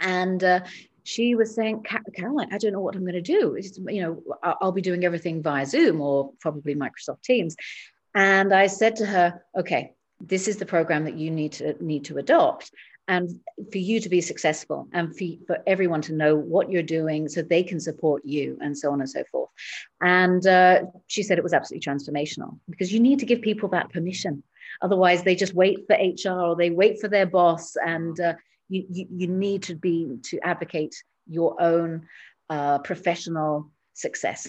and 0.00 0.42
uh, 0.42 0.60
she 1.04 1.34
was 1.34 1.54
saying, 1.54 1.84
Caroline, 2.16 2.52
I 2.52 2.58
don't 2.58 2.72
know 2.72 2.80
what 2.80 2.94
I'm 2.94 3.02
going 3.02 3.14
to 3.14 3.22
do. 3.22 3.54
It's, 3.54 3.78
you 3.88 4.02
know, 4.02 4.22
I'll 4.42 4.72
be 4.72 4.82
doing 4.82 5.04
everything 5.04 5.42
via 5.42 5.66
Zoom 5.66 6.00
or 6.00 6.32
probably 6.40 6.74
Microsoft 6.74 7.22
Teams. 7.22 7.56
And 8.14 8.52
I 8.52 8.66
said 8.66 8.96
to 8.96 9.06
her, 9.06 9.42
okay, 9.58 9.94
this 10.20 10.48
is 10.48 10.58
the 10.58 10.66
program 10.66 11.04
that 11.04 11.16
you 11.16 11.30
need 11.30 11.52
to 11.52 11.82
need 11.82 12.04
to 12.06 12.18
adopt 12.18 12.70
and 13.10 13.40
for 13.72 13.78
you 13.78 13.98
to 13.98 14.08
be 14.08 14.20
successful 14.20 14.88
and 14.92 15.14
for, 15.16 15.24
for 15.48 15.58
everyone 15.66 16.00
to 16.00 16.12
know 16.12 16.36
what 16.36 16.70
you're 16.70 16.80
doing 16.80 17.28
so 17.28 17.42
they 17.42 17.64
can 17.64 17.80
support 17.80 18.24
you 18.24 18.56
and 18.60 18.78
so 18.78 18.92
on 18.92 19.00
and 19.00 19.10
so 19.10 19.24
forth. 19.32 19.50
And 20.00 20.46
uh, 20.46 20.82
she 21.08 21.24
said 21.24 21.36
it 21.36 21.42
was 21.42 21.52
absolutely 21.52 21.84
transformational 21.84 22.56
because 22.68 22.92
you 22.92 23.00
need 23.00 23.18
to 23.18 23.26
give 23.26 23.42
people 23.42 23.68
that 23.70 23.90
permission. 23.90 24.44
Otherwise 24.80 25.24
they 25.24 25.34
just 25.34 25.54
wait 25.54 25.88
for 25.88 25.96
hr 25.96 26.40
or 26.40 26.54
they 26.54 26.70
wait 26.70 27.00
for 27.00 27.08
their 27.08 27.26
boss 27.26 27.74
and 27.84 28.18
uh, 28.20 28.34
you, 28.68 28.86
you, 28.88 29.06
you, 29.10 29.26
need 29.26 29.64
to 29.64 29.74
be 29.74 30.16
to 30.22 30.38
advocate 30.44 30.94
your 31.26 31.60
own 31.60 32.06
uh, 32.48 32.78
professional 32.78 33.72
success. 33.94 34.48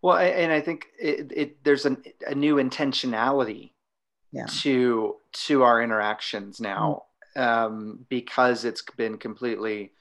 Well 0.00 0.18
and 0.18 0.52
i 0.52 0.60
think 0.60 0.86
it, 0.98 1.32
it 1.34 1.64
there's 1.64 1.86
an, 1.86 2.02
a 2.26 2.34
new 2.34 2.56
intentionality 2.56 3.70
yeah. 4.32 4.46
to 4.62 5.16
to 5.46 5.62
our 5.62 5.82
interactions 5.82 6.60
now 6.60 7.04
um, 7.36 8.04
because 8.08 8.64
it's 8.64 8.82
been 8.96 9.18
completely 9.18 9.92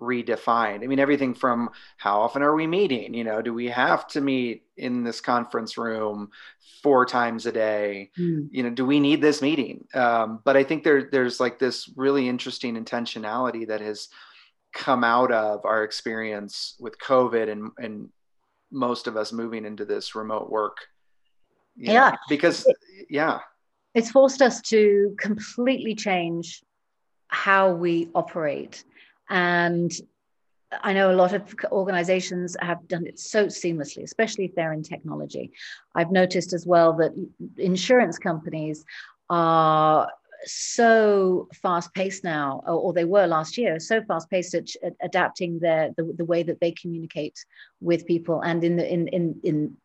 redefined. 0.00 0.82
I 0.82 0.86
mean, 0.86 0.98
everything 0.98 1.34
from 1.34 1.68
how 1.98 2.20
often 2.22 2.42
are 2.42 2.54
we 2.54 2.66
meeting? 2.66 3.12
You 3.12 3.24
know, 3.24 3.42
do 3.42 3.52
we 3.52 3.66
have 3.68 4.08
to 4.08 4.20
meet 4.20 4.64
in 4.76 5.04
this 5.04 5.20
conference 5.20 5.76
room 5.76 6.30
four 6.82 7.04
times 7.04 7.44
a 7.44 7.52
day? 7.52 8.10
Mm. 8.18 8.48
You 8.50 8.62
know, 8.62 8.70
do 8.70 8.86
we 8.86 8.98
need 8.98 9.20
this 9.20 9.42
meeting? 9.42 9.86
Um, 9.92 10.40
but 10.44 10.56
I 10.56 10.64
think 10.64 10.84
there, 10.84 11.10
there's 11.10 11.38
like 11.38 11.58
this 11.58 11.90
really 11.96 12.28
interesting 12.28 12.82
intentionality 12.82 13.68
that 13.68 13.82
has 13.82 14.08
come 14.72 15.04
out 15.04 15.32
of 15.32 15.66
our 15.66 15.84
experience 15.84 16.76
with 16.80 16.98
COVID 16.98 17.50
and, 17.50 17.70
and 17.76 18.08
most 18.72 19.06
of 19.06 19.16
us 19.16 19.32
moving 19.32 19.66
into 19.66 19.84
this 19.84 20.14
remote 20.14 20.48
work. 20.48 20.78
Yeah. 21.76 22.10
Know, 22.10 22.16
because, 22.28 22.66
yeah. 23.10 23.40
It's 23.94 24.10
forced 24.10 24.40
us 24.40 24.62
to 24.62 25.14
completely 25.18 25.94
change 25.94 26.62
how 27.30 27.72
we 27.72 28.10
operate 28.14 28.84
and 29.28 29.92
I 30.82 30.92
know 30.92 31.10
a 31.10 31.14
lot 31.14 31.32
of 31.32 31.52
organizations 31.72 32.56
have 32.60 32.86
done 32.86 33.06
it 33.06 33.18
so 33.18 33.46
seamlessly, 33.46 34.04
especially 34.04 34.44
if 34.44 34.54
they're 34.54 34.72
in 34.72 34.82
technology. 34.82 35.52
I've 35.94 36.12
noticed 36.12 36.52
as 36.52 36.64
well 36.64 36.92
that 36.94 37.12
insurance 37.58 38.18
companies 38.18 38.84
are 39.28 40.08
so 40.44 41.48
fast 41.54 41.92
paced 41.92 42.24
now, 42.24 42.62
or, 42.66 42.92
they 42.92 43.04
were 43.04 43.26
last 43.26 43.58
year, 43.58 43.78
so 43.78 44.02
fast 44.02 44.30
paced 44.30 44.54
at, 44.54 44.70
at, 44.82 44.94
adapting 45.02 45.58
their 45.58 45.90
the, 45.96 46.14
the 46.16 46.24
way 46.24 46.42
that 46.42 46.60
they 46.60 46.72
communicate 46.72 47.44
with 47.80 48.06
people. 48.06 48.40
And 48.40 48.62
in 48.64 48.76
the 48.76 48.90
in 48.90 49.08
in 49.08 49.40
in 49.42 49.76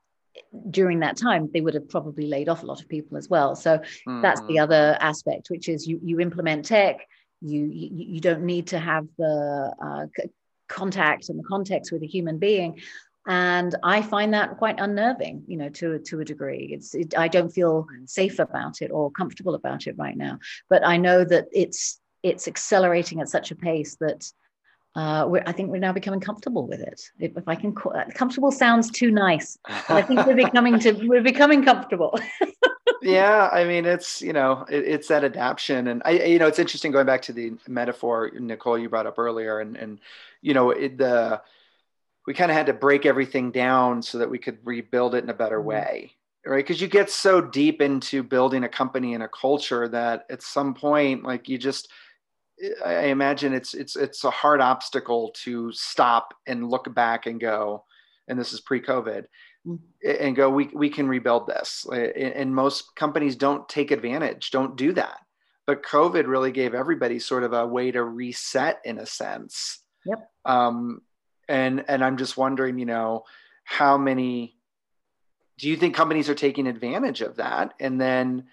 during 0.70 1.00
that 1.00 1.18
time, 1.18 1.50
they 1.54 1.62
would 1.62 1.74
have 1.74 1.90
probably 1.90 2.28
laid 2.28 2.48
off 2.48 2.64
a 2.64 2.66
lot 2.66 2.82
of 2.82 2.88
people 2.88 3.18
as 3.18 3.28
well. 3.28 3.56
So 3.56 3.80
mm-hmm. 3.80 4.22
that's 4.22 4.42
the 4.42 4.48
mm-hmm. 4.48 4.64
other 4.64 4.98
aspect, 5.02 5.50
which 5.50 5.68
is 5.68 5.88
you 5.88 6.00
you 6.04 6.20
implement 6.20 6.66
tech, 6.66 7.08
you 7.46 7.66
you, 7.66 7.90
you 8.14 8.20
don't 8.20 8.44
need 8.44 8.68
to 8.68 8.80
have 8.80 9.08
the 9.18 9.74
uh, 9.82 10.06
contact 10.68 11.30
and 11.30 11.40
the 11.40 11.44
context 11.44 11.92
with 11.92 12.02
a 12.04 12.08
human 12.08 12.38
being 12.40 12.80
and 13.28 13.76
i 13.84 14.02
find 14.02 14.34
that 14.34 14.58
quite 14.58 14.80
unnerving 14.80 15.44
you 15.48 15.58
know 15.58 15.70
to 15.70 16.00
to 16.00 16.20
a 16.20 16.26
degree 16.26 16.70
it's 16.72 16.94
it, 16.96 17.18
i 17.18 17.28
don't 17.28 17.52
feel 17.52 17.88
safe 18.06 18.40
about 18.40 18.82
it 18.82 18.92
or 18.92 19.12
comfortable 19.12 19.56
about 19.56 19.88
it 19.88 19.96
right 19.98 20.18
now 20.18 20.40
but 20.70 20.86
i 20.86 20.98
know 20.98 21.24
that 21.24 21.46
it's 21.52 22.00
it's 22.24 22.48
accelerating 22.48 23.22
at 23.22 23.30
such 23.30 23.52
a 23.52 23.56
pace 23.56 23.96
that 24.00 24.32
uh, 24.96 25.30
I 25.46 25.52
think 25.52 25.70
we're 25.70 25.80
now 25.80 25.92
becoming 25.92 26.22
comfortable 26.22 26.66
with 26.66 26.80
it. 26.80 27.02
If, 27.20 27.36
if 27.36 27.48
I 27.50 27.56
can, 27.56 27.74
call, 27.74 27.94
comfortable 28.14 28.50
sounds 28.50 28.90
too 28.90 29.12
nice. 29.12 29.58
I 29.90 30.02
think 30.02 30.26
we're 30.26 30.36
becoming 30.36 30.80
to 30.80 30.94
we're 30.94 31.22
becoming 31.22 31.66
comfortable. 31.66 32.18
yeah 33.12 33.50
i 33.52 33.64
mean 33.64 33.86
it's 33.86 34.22
you 34.22 34.34
know 34.34 34.66
it, 34.70 34.84
it's 34.86 35.08
that 35.08 35.24
adaptation 35.24 35.88
and 35.88 36.02
i 36.06 36.12
you 36.12 36.40
know 36.40 36.48
it's 36.48 36.60
interesting 36.60 36.92
going 36.92 37.06
back 37.06 37.22
to 37.22 37.34
the 37.34 37.54
metaphor 37.68 38.32
nicole 38.40 38.78
you 38.78 38.90
brought 38.90 39.08
up 39.08 39.20
earlier 39.20 39.60
and 39.60 39.76
and 39.76 40.00
you 40.42 40.54
know 40.54 40.72
it, 40.72 40.98
the 40.98 41.42
we 42.26 42.34
kind 42.34 42.50
of 42.50 42.58
had 42.58 42.66
to 42.66 42.74
break 42.74 43.06
everything 43.06 43.52
down 43.52 44.02
so 44.02 44.18
that 44.18 44.30
we 44.30 44.40
could 44.40 44.58
rebuild 44.64 45.14
it 45.16 45.24
in 45.24 45.30
a 45.30 45.34
better 45.34 45.60
mm-hmm. 45.60 45.68
way 45.68 46.12
right 46.46 46.66
because 46.66 46.82
you 46.82 46.88
get 46.88 47.10
so 47.10 47.42
deep 47.42 47.82
into 47.82 48.24
building 48.24 48.64
a 48.64 48.70
company 48.70 49.14
and 49.14 49.24
a 49.24 49.30
culture 49.30 49.88
that 49.88 50.26
at 50.30 50.42
some 50.42 50.74
point 50.74 51.24
like 51.24 51.48
you 51.48 51.58
just 51.58 51.90
i 52.86 53.06
imagine 53.06 53.54
it's 53.54 53.74
it's 53.74 53.96
it's 53.96 54.24
a 54.24 54.32
hard 54.32 54.62
obstacle 54.62 55.32
to 55.34 55.72
stop 55.74 56.34
and 56.48 56.70
look 56.70 56.94
back 56.94 57.26
and 57.26 57.40
go 57.40 57.84
and 58.28 58.40
this 58.40 58.54
is 58.54 58.62
pre-covid 58.62 59.26
and 60.04 60.36
go 60.36 60.50
we, 60.50 60.70
we 60.74 60.90
can 60.90 61.08
rebuild 61.08 61.48
this. 61.48 61.86
And 61.92 62.54
most 62.54 62.96
companies 62.96 63.36
don't 63.36 63.68
take 63.68 63.92
advantage 63.92 64.52
don't 64.52 64.76
do 64.76 64.94
that. 64.94 65.20
But 65.66 65.84
covid 65.84 66.28
really 66.28 66.52
gave 66.52 66.74
everybody 66.74 67.20
sort 67.20 67.44
of 67.44 67.54
a 67.54 67.66
way 67.66 67.92
to 67.92 68.04
reset 68.04 68.82
in 68.86 69.00
a 69.00 69.06
sense. 69.06 69.80
Yep. 70.06 70.30
Um, 70.46 71.02
and 71.48 71.86
and 71.88 72.04
i'm 72.04 72.18
just 72.18 72.38
wondering 72.38 72.80
you 72.80 72.88
know 72.88 73.24
how 73.66 74.00
many 74.00 74.56
do 75.58 75.70
you 75.70 75.76
think 75.76 75.96
companies 75.96 76.30
are 76.30 76.36
taking 76.36 76.68
advantage 76.68 77.22
of 77.22 77.38
that? 77.38 77.74
And 77.80 78.00
then 78.00 78.46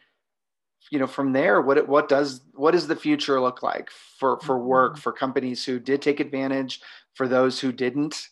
you 0.91 0.99
know 0.99 1.07
from 1.07 1.33
there 1.33 1.61
what 1.61 1.89
what 1.89 2.09
does 2.09 2.41
what 2.55 2.73
does 2.73 2.87
the 2.87 2.97
future 2.97 3.41
look 3.41 3.63
like 3.63 3.91
for 4.19 4.39
for 4.41 4.59
work 4.59 4.95
mm-hmm. 4.95 5.01
for 5.01 5.13
companies 5.13 5.65
who 5.65 5.79
did 5.79 6.03
take 6.03 6.21
advantage 6.21 6.81
for 7.15 7.29
those 7.29 7.61
who 7.61 7.73
didn't? 7.73 8.29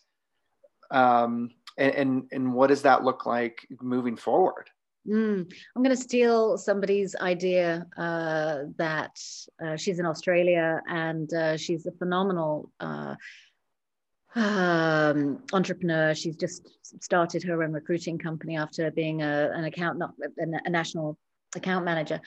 Um, 0.89 1.51
and, 1.77 1.93
and, 1.93 2.23
and 2.31 2.53
what 2.53 2.67
does 2.67 2.83
that 2.83 3.03
look 3.03 3.25
like 3.25 3.67
moving 3.81 4.17
forward? 4.17 4.69
Mm, 5.07 5.51
I'm 5.75 5.83
going 5.83 5.95
to 5.95 6.01
steal 6.01 6.57
somebody's 6.57 7.15
idea 7.15 7.87
uh, 7.97 8.59
that 8.77 9.19
uh, 9.63 9.75
she's 9.75 9.99
in 9.99 10.05
Australia 10.05 10.81
and 10.87 11.33
uh, 11.33 11.57
she's 11.57 11.87
a 11.87 11.91
phenomenal 11.91 12.71
uh, 12.79 13.15
um, 14.35 15.39
entrepreneur. 15.53 16.13
She's 16.13 16.35
just 16.35 16.69
started 17.01 17.43
her 17.43 17.63
own 17.63 17.71
recruiting 17.71 18.19
company 18.19 18.57
after 18.57 18.91
being 18.91 19.23
a, 19.23 19.51
an 19.53 19.63
account, 19.63 19.97
not 19.97 20.13
a, 20.23 20.45
a 20.65 20.69
national 20.69 21.17
account 21.55 21.83
manager. 21.83 22.21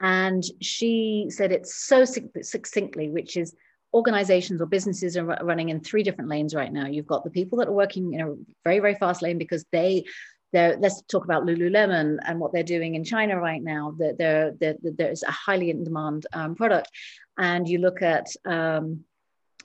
And 0.00 0.42
she 0.60 1.26
said 1.30 1.52
it 1.52 1.66
so 1.66 2.04
succinctly, 2.04 3.08
which 3.08 3.36
is 3.36 3.54
organizations 3.96 4.60
or 4.60 4.66
businesses 4.66 5.16
are 5.16 5.24
running 5.24 5.70
in 5.70 5.80
three 5.80 6.02
different 6.02 6.30
lanes 6.30 6.54
right 6.54 6.72
now. 6.72 6.86
You've 6.86 7.06
got 7.14 7.24
the 7.24 7.30
people 7.30 7.58
that 7.58 7.68
are 7.68 7.72
working 7.84 8.12
in 8.12 8.20
a 8.20 8.34
very, 8.62 8.78
very 8.78 8.94
fast 8.94 9.22
lane 9.22 9.38
because 9.38 9.64
they 9.72 10.04
they're, 10.52 10.76
let's 10.78 11.02
talk 11.02 11.24
about 11.24 11.44
Lululemon 11.44 12.18
and 12.24 12.38
what 12.38 12.52
they're 12.52 12.62
doing 12.76 12.94
in 12.94 13.04
China 13.04 13.36
right 13.38 13.62
now. 13.62 13.94
That 13.98 14.16
there, 14.18 14.52
there's 14.82 15.22
a 15.24 15.30
highly 15.30 15.70
in 15.70 15.82
demand 15.82 16.26
um, 16.32 16.54
product, 16.54 16.88
and 17.36 17.68
you 17.68 17.78
look 17.78 18.00
at 18.00 18.28
um, 18.44 19.04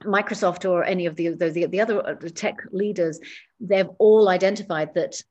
Microsoft 0.04 0.68
or 0.70 0.84
any 0.84 1.06
of 1.06 1.16
the, 1.16 1.30
the 1.30 1.68
the 1.68 1.82
other 1.82 1.98
uh, 2.06 2.16
tech 2.34 2.58
leaders. 2.72 3.20
They've 3.60 3.90
all 4.00 4.28
identified 4.30 4.96
that 4.96 5.22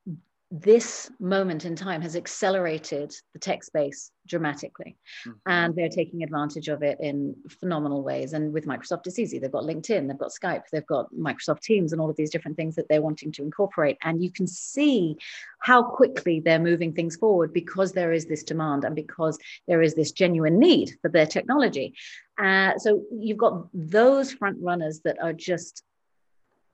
this 0.50 1.08
moment 1.20 1.64
in 1.64 1.76
time 1.76 2.02
has 2.02 2.16
accelerated 2.16 3.14
the 3.32 3.38
tech 3.38 3.62
space 3.62 4.10
dramatically. 4.26 4.96
Mm-hmm. 5.26 5.38
and 5.46 5.74
they're 5.74 5.88
taking 5.88 6.22
advantage 6.22 6.68
of 6.68 6.82
it 6.82 6.98
in 7.00 7.34
phenomenal 7.48 8.02
ways. 8.02 8.32
And 8.32 8.52
with 8.52 8.66
microsoft 8.66 9.06
it's 9.06 9.18
easy. 9.18 9.38
They've 9.38 9.50
got 9.50 9.64
linkedin 9.64 10.08
they've 10.08 10.18
got 10.18 10.30
skype 10.30 10.62
they've 10.72 10.86
got 10.86 11.12
microsoft 11.14 11.60
teams 11.60 11.92
and 11.92 12.00
all 12.00 12.10
of 12.10 12.16
these 12.16 12.30
different 12.30 12.56
things 12.56 12.74
that 12.76 12.88
they're 12.88 13.02
wanting 13.02 13.32
to 13.32 13.42
incorporate. 13.42 13.96
And 14.02 14.22
you 14.22 14.30
can 14.30 14.46
see 14.46 15.16
how 15.60 15.82
quickly 15.82 16.40
they're 16.40 16.58
moving 16.58 16.92
things 16.92 17.16
forward 17.16 17.52
because 17.52 17.92
there 17.92 18.12
is 18.12 18.26
this 18.26 18.42
demand 18.42 18.84
and 18.84 18.94
because 18.96 19.38
there 19.68 19.82
is 19.82 19.94
this 19.94 20.12
genuine 20.12 20.58
need 20.58 20.96
for 21.02 21.08
their 21.10 21.26
technology. 21.26 21.94
Uh, 22.38 22.76
so 22.78 23.02
you've 23.12 23.38
got 23.38 23.68
those 23.74 24.32
front 24.32 24.58
runners 24.60 25.00
that 25.04 25.20
are 25.22 25.32
just 25.32 25.82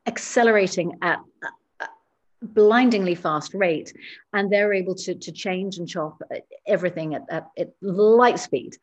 accelerating 0.06 0.92
at 1.02 1.18
blindingly 2.43 3.14
fast 3.14 3.55
rate 3.55 3.93
and 4.33 4.52
they're 4.52 4.75
able 4.75 4.95
to, 4.95 5.14
to 5.14 5.33
change 5.33 5.78
and 5.78 5.88
chop 5.88 6.21
everything 6.66 7.14
at, 7.14 7.23
at, 7.31 7.47
at 7.59 7.71
light 7.81 8.38
speed. 8.38 8.76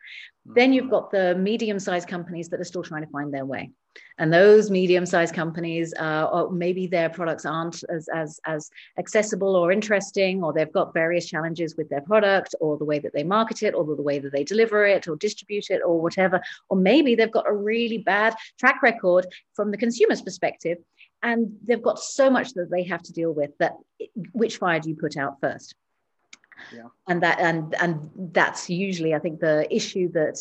Mm-hmm. 0.45 0.55
then 0.55 0.73
you've 0.73 0.89
got 0.89 1.09
the 1.09 1.35
medium-sized 1.35 2.09
companies 2.09 2.49
that 2.49 2.59
are 2.59 2.65
still 2.65 2.83
trying 2.83 3.05
to 3.05 3.09
find 3.09 3.33
their 3.33 3.45
way. 3.45 3.71
And 4.17 4.33
those 4.33 4.69
medium-sized 4.69 5.33
companies 5.33 5.93
uh, 5.97 6.27
or 6.31 6.51
maybe 6.51 6.85
their 6.85 7.09
products 7.09 7.45
aren't 7.45 7.81
as, 7.89 8.09
as, 8.13 8.41
as 8.45 8.69
accessible 8.97 9.55
or 9.55 9.71
interesting 9.71 10.43
or 10.43 10.51
they've 10.51 10.71
got 10.71 10.93
various 10.93 11.27
challenges 11.27 11.77
with 11.77 11.87
their 11.87 12.01
product 12.01 12.55
or 12.59 12.77
the 12.77 12.83
way 12.83 12.99
that 12.99 13.13
they 13.13 13.23
market 13.23 13.63
it 13.63 13.73
or 13.73 13.85
the 13.85 14.01
way 14.01 14.19
that 14.19 14.33
they 14.33 14.43
deliver 14.43 14.85
it 14.85 15.07
or 15.07 15.15
distribute 15.15 15.69
it 15.69 15.81
or 15.85 16.01
whatever. 16.01 16.41
Or 16.69 16.75
maybe 16.75 17.15
they've 17.15 17.31
got 17.31 17.49
a 17.49 17.53
really 17.53 17.99
bad 17.99 18.35
track 18.59 18.83
record 18.83 19.25
from 19.53 19.71
the 19.71 19.77
consumer's 19.77 20.21
perspective 20.21 20.79
and 21.23 21.55
they've 21.65 21.81
got 21.81 21.97
so 21.97 22.29
much 22.29 22.53
that 22.53 22.69
they 22.69 22.83
have 22.83 23.01
to 23.01 23.13
deal 23.13 23.33
with 23.33 23.51
that 23.57 23.73
which 24.33 24.57
fire 24.57 24.79
do 24.79 24.89
you 24.89 24.95
put 24.95 25.17
out 25.17 25.39
first 25.41 25.73
yeah. 26.71 26.83
and 27.07 27.23
that 27.23 27.39
and 27.39 27.73
and 27.81 28.09
that's 28.33 28.69
usually 28.69 29.15
i 29.15 29.19
think 29.19 29.39
the 29.39 29.65
issue 29.73 30.11
that 30.11 30.37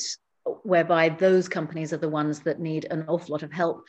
whereby 0.64 1.08
those 1.08 1.48
companies 1.48 1.92
are 1.92 1.98
the 1.98 2.08
ones 2.08 2.40
that 2.40 2.60
need 2.60 2.86
an 2.90 3.04
awful 3.08 3.32
lot 3.32 3.42
of 3.42 3.52
help 3.52 3.84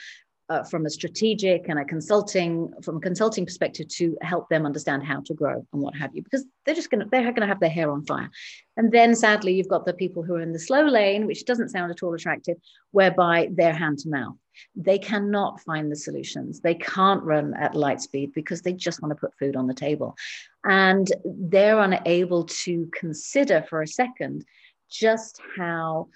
uh, 0.53 0.63
from 0.63 0.85
a 0.85 0.89
strategic 0.89 1.67
and 1.67 1.79
a 1.79 1.85
consulting 1.85 2.71
from 2.83 2.97
a 2.97 2.99
consulting 2.99 3.43
perspective 3.43 3.87
to 3.87 4.15
help 4.21 4.47
them 4.49 4.67
understand 4.67 5.03
how 5.03 5.19
to 5.21 5.33
grow 5.33 5.65
and 5.73 5.81
what 5.81 5.95
have 5.95 6.15
you 6.15 6.21
because 6.21 6.45
they're 6.63 6.75
just 6.75 6.91
going 6.91 6.99
to 6.99 7.07
they're 7.09 7.23
going 7.23 7.41
to 7.41 7.47
have 7.47 7.59
their 7.59 7.69
hair 7.69 7.89
on 7.89 8.05
fire. 8.05 8.29
And 8.77 8.91
then 8.91 9.15
sadly 9.15 9.53
you've 9.55 9.67
got 9.75 9.85
the 9.85 9.93
people 9.93 10.21
who 10.21 10.35
are 10.35 10.41
in 10.41 10.53
the 10.53 10.59
slow 10.59 10.85
lane 10.85 11.25
which 11.25 11.45
doesn't 11.45 11.69
sound 11.69 11.91
at 11.91 12.03
all 12.03 12.13
attractive 12.13 12.57
whereby 12.91 13.49
they're 13.51 13.73
hand 13.73 13.97
to 13.99 14.09
mouth. 14.09 14.35
They 14.75 14.99
cannot 14.99 15.59
find 15.61 15.91
the 15.91 15.95
solutions. 15.95 16.59
They 16.59 16.75
can't 16.75 17.23
run 17.23 17.55
at 17.55 17.73
light 17.73 18.01
speed 18.01 18.33
because 18.33 18.61
they 18.61 18.73
just 18.73 19.01
want 19.01 19.11
to 19.11 19.19
put 19.19 19.37
food 19.39 19.55
on 19.55 19.65
the 19.65 19.73
table. 19.73 20.15
And 20.63 21.11
they're 21.25 21.79
unable 21.79 22.45
to 22.63 22.87
consider 22.93 23.65
for 23.67 23.81
a 23.81 23.87
second 23.87 24.45
just 24.91 25.41
how 25.57 26.09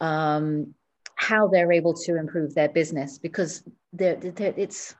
um, 0.00 0.74
how 1.18 1.48
they're 1.48 1.72
able 1.72 1.94
to 1.94 2.16
improve 2.16 2.54
their 2.54 2.68
business 2.68 3.18
because 3.18 3.64
they're, 3.92 4.16
they're, 4.16 4.54
it's 4.56 4.94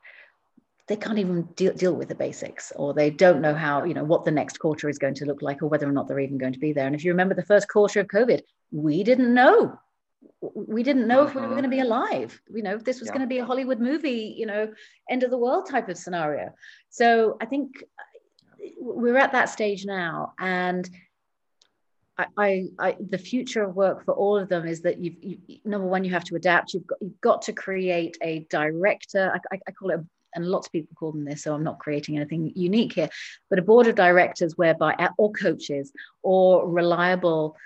they 0.89 0.97
can't 0.97 1.19
even 1.19 1.43
deal, 1.55 1.75
deal 1.75 1.95
with 1.95 2.09
the 2.09 2.15
basics 2.15 2.73
or 2.75 2.95
they 2.95 3.11
don't 3.11 3.41
know 3.41 3.55
how 3.55 3.85
you 3.85 3.95
know 3.95 4.05
what 4.05 4.25
the 4.25 4.31
next 4.31 4.59
quarter 4.59 4.89
is 4.89 4.99
going 4.99 5.15
to 5.15 5.27
look 5.27 5.43
like 5.43 5.63
or 5.63 5.69
whether 5.69 5.89
or 5.89 5.93
not 5.93 6.09
they're 6.09 6.19
even 6.19 6.39
going 6.39 6.53
to 6.53 6.59
be 6.59 6.73
there 6.73 6.87
and 6.87 6.95
if 6.95 7.05
you 7.05 7.13
remember 7.13 7.35
the 7.35 7.45
first 7.45 7.69
quarter 7.69 8.01
of 8.01 8.09
covid 8.09 8.41
we 8.73 9.05
didn't 9.05 9.33
know 9.33 9.79
we 10.55 10.83
didn't 10.83 11.07
know 11.07 11.27
mm-hmm. 11.27 11.29
if 11.29 11.35
we 11.35 11.43
were 11.43 11.49
going 11.49 11.63
to 11.63 11.69
be 11.69 11.81
alive 11.81 12.41
you 12.53 12.63
know 12.63 12.75
if 12.75 12.85
this 12.85 13.01
was 13.01 13.09
yeah. 13.09 13.13
going 13.13 13.21
to 13.21 13.29
be 13.29 13.39
a 13.39 13.45
hollywood 13.45 13.81
movie 13.81 14.35
you 14.37 14.47
know 14.47 14.73
end 15.11 15.23
of 15.23 15.31
the 15.31 15.39
world 15.39 15.69
type 15.69 15.89
of 15.89 15.97
scenario 15.97 16.53
so 16.89 17.37
i 17.41 17.45
think 17.45 17.85
we're 18.81 19.17
at 19.17 19.33
that 19.33 19.49
stage 19.49 19.85
now 19.85 20.33
and 20.39 20.89
I, 22.19 22.27
I, 22.37 22.65
I, 22.79 22.97
the 22.99 23.19
future 23.19 23.63
of 23.63 23.77
work 23.77 24.05
for 24.05 24.15
all 24.15 24.37
of 24.37 24.49
them 24.49 24.67
is 24.67 24.81
that 24.83 24.99
you've 24.99 25.17
you, 25.23 25.39
number 25.65 25.87
one 25.87 26.05
you 26.05 26.11
have 26.11 26.25
to 26.25 26.37
adapt. 26.37 26.75
You've 26.75 26.87
got 26.87 26.99
you've 27.01 27.21
got 27.21 27.43
to 27.43 27.53
create 27.53 28.17
a 28.23 28.47
director. 28.51 29.33
I, 29.53 29.59
I, 29.67 29.73
call 29.73 29.91
it 29.91 30.01
and 30.35 30.47
lots 30.47 30.67
of 30.67 30.73
people 30.73 30.95
call 30.95 31.11
them 31.11 31.25
this 31.25 31.45
so 31.45 31.55
i'm 31.55 31.65
not 31.65 31.79
creating 31.79 32.17
anything 32.17 32.53
unique 32.55 32.93
here 32.93 33.09
but 33.49 33.59
a 33.59 33.63
board 33.63 33.87
of 33.87 33.95
directors 33.95 34.59
whereby 34.59 34.95
or 35.17 35.33
coaches 35.33 35.91
or 36.23 36.69
reliable 36.69 37.57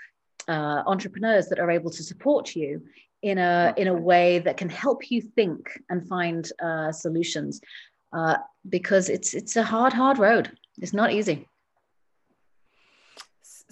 uh, 0.47 0.81
entrepreneurs 0.85 1.47
that 1.47 1.59
are 1.59 1.69
able 1.69 1.91
to 1.91 2.03
support 2.03 2.55
you 2.55 2.81
in 3.21 3.37
a 3.37 3.73
in 3.77 3.87
a 3.87 3.93
way 3.93 4.39
that 4.39 4.57
can 4.57 4.69
help 4.69 5.09
you 5.09 5.21
think 5.21 5.81
and 5.89 6.07
find 6.07 6.51
uh, 6.61 6.91
solutions. 6.91 7.61
Uh, 8.11 8.37
because 8.69 9.09
it's 9.09 9.33
it's 9.33 9.55
a 9.55 9.63
hard 9.63 9.91
hard 9.91 10.19
road. 10.19 10.51
It's 10.79 10.93
not 10.93 11.11
easy 11.11 11.47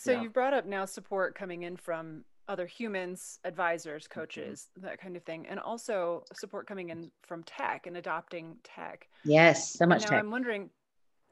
so 0.01 0.11
yeah. 0.11 0.21
you've 0.21 0.33
brought 0.33 0.53
up 0.53 0.65
now 0.65 0.85
support 0.85 1.35
coming 1.35 1.63
in 1.63 1.77
from 1.77 2.23
other 2.47 2.65
humans 2.65 3.39
advisors 3.45 4.03
mm-hmm. 4.05 4.19
coaches 4.19 4.69
mm-hmm. 4.77 4.87
that 4.87 4.99
kind 4.99 5.15
of 5.15 5.23
thing 5.23 5.45
and 5.47 5.59
also 5.59 6.23
support 6.33 6.67
coming 6.67 6.89
in 6.89 7.11
from 7.21 7.43
tech 7.43 7.87
and 7.87 7.97
adopting 7.97 8.57
tech 8.63 9.07
yes 9.23 9.73
so 9.73 9.85
much 9.85 10.01
now 10.03 10.09
tech. 10.09 10.19
i'm 10.19 10.31
wondering 10.31 10.69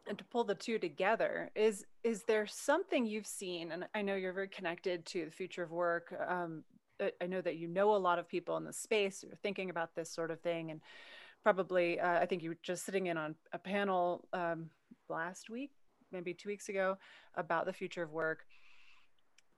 and 0.07 0.17
to 0.17 0.23
pull 0.25 0.43
the 0.43 0.55
two 0.55 0.79
together 0.79 1.49
is 1.55 1.85
is 2.03 2.23
there 2.23 2.47
something 2.47 3.05
you've 3.05 3.27
seen 3.27 3.71
and 3.71 3.85
i 3.95 4.01
know 4.01 4.15
you're 4.15 4.33
very 4.33 4.47
connected 4.47 5.05
to 5.05 5.25
the 5.25 5.31
future 5.31 5.63
of 5.63 5.71
work 5.71 6.13
um, 6.27 6.63
i 7.21 7.25
know 7.25 7.41
that 7.41 7.57
you 7.57 7.67
know 7.67 7.95
a 7.95 7.97
lot 7.97 8.19
of 8.19 8.27
people 8.27 8.57
in 8.57 8.63
the 8.63 8.73
space 8.73 9.21
who 9.21 9.27
are 9.31 9.39
thinking 9.41 9.69
about 9.69 9.95
this 9.95 10.11
sort 10.11 10.31
of 10.31 10.39
thing 10.41 10.71
and 10.71 10.81
probably 11.43 11.99
uh, 11.99 12.19
i 12.19 12.25
think 12.25 12.43
you 12.43 12.49
were 12.49 12.57
just 12.63 12.85
sitting 12.85 13.07
in 13.07 13.17
on 13.17 13.35
a 13.53 13.57
panel 13.57 14.27
um, 14.33 14.69
last 15.09 15.49
week 15.49 15.71
maybe 16.11 16.33
two 16.33 16.49
weeks 16.49 16.69
ago 16.69 16.97
about 17.35 17.65
the 17.65 17.73
future 17.73 18.03
of 18.03 18.11
work 18.11 18.45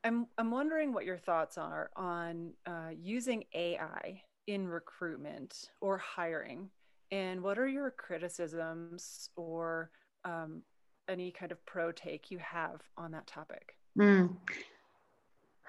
i'm, 0.04 0.28
I'm 0.38 0.52
wondering 0.52 0.94
what 0.94 1.06
your 1.06 1.18
thoughts 1.18 1.58
are 1.58 1.92
on 1.96 2.54
uh, 2.66 2.90
using 3.00 3.44
ai 3.54 4.22
in 4.48 4.68
recruitment 4.68 5.70
or 5.80 5.98
hiring 5.98 6.70
and 7.12 7.42
what 7.42 7.60
are 7.60 7.68
your 7.68 7.92
criticisms 7.92 9.30
or 9.36 9.92
um, 10.24 10.62
any 11.10 11.32
kind 11.32 11.52
of 11.52 11.64
pro 11.66 11.92
take 11.92 12.32
you 12.32 12.40
have 12.40 12.82
on 12.98 13.12
that 13.12 13.28
topic? 13.28 13.76
Mm. 13.98 14.36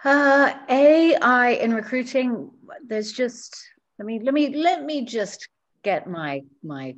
Uh, 0.05 0.55
AI 0.69 1.49
in 1.61 1.75
recruiting, 1.75 2.51
there's 2.87 3.13
just 3.13 3.57
let 3.99 4.07
me 4.07 4.21
let 4.21 4.35
me 4.35 4.55
let 4.57 4.85
me 4.85 5.05
just 5.05 5.49
get 5.83 6.09
my 6.09 6.43
my 6.63 6.95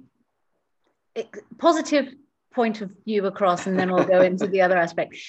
positive 1.58 2.12
point 2.52 2.80
of 2.80 2.90
view 3.04 3.26
across, 3.26 3.66
and 3.66 3.78
then 3.78 3.92
we'll 3.92 4.04
go 4.04 4.22
into 4.22 4.46
the 4.46 4.60
other 4.60 4.76
aspect. 4.76 5.16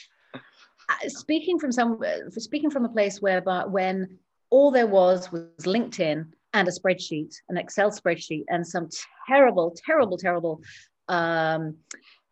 Uh, 0.87 1.09
speaking 1.09 1.59
from 1.59 1.71
some, 1.71 1.99
speaking 2.29 2.69
from 2.69 2.85
a 2.85 2.89
place 2.89 3.21
where, 3.21 3.41
but 3.41 3.71
when 3.71 4.17
all 4.49 4.71
there 4.71 4.87
was 4.87 5.31
was 5.31 5.49
LinkedIn 5.65 6.25
and 6.53 6.67
a 6.67 6.71
spreadsheet, 6.71 7.33
an 7.49 7.57
Excel 7.57 7.91
spreadsheet, 7.91 8.45
and 8.49 8.65
some 8.65 8.89
terrible, 9.27 9.75
terrible, 9.85 10.17
terrible 10.17 10.61
um, 11.07 11.75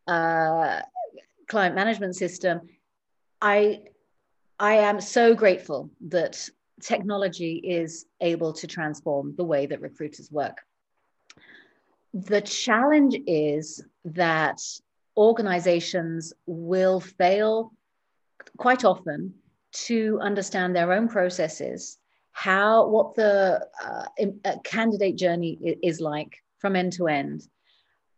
uh, 0.07 0.81
client 1.47 1.75
management 1.75 2.15
system, 2.15 2.61
I 3.41 3.81
I 4.59 4.75
am 4.75 5.01
so 5.01 5.33
grateful 5.33 5.89
that 6.07 6.49
technology 6.81 7.55
is 7.55 8.05
able 8.21 8.53
to 8.53 8.67
transform 8.67 9.33
the 9.35 9.43
way 9.43 9.65
that 9.65 9.81
recruiters 9.81 10.31
work. 10.31 10.57
The 12.13 12.41
challenge 12.41 13.17
is 13.25 13.83
that 14.05 14.61
organizations 15.17 16.33
will 16.45 16.99
fail 16.99 17.73
quite 18.57 18.85
often 18.85 19.33
to 19.71 20.19
understand 20.21 20.75
their 20.75 20.93
own 20.93 21.07
processes, 21.07 21.97
how 22.31 22.87
what 22.87 23.15
the 23.15 23.65
uh, 23.83 24.05
uh 24.45 24.55
candidate 24.63 25.15
journey 25.15 25.57
is 25.81 25.99
like 25.99 26.37
from 26.59 26.75
end 26.75 26.93
to 26.93 27.07
end, 27.07 27.47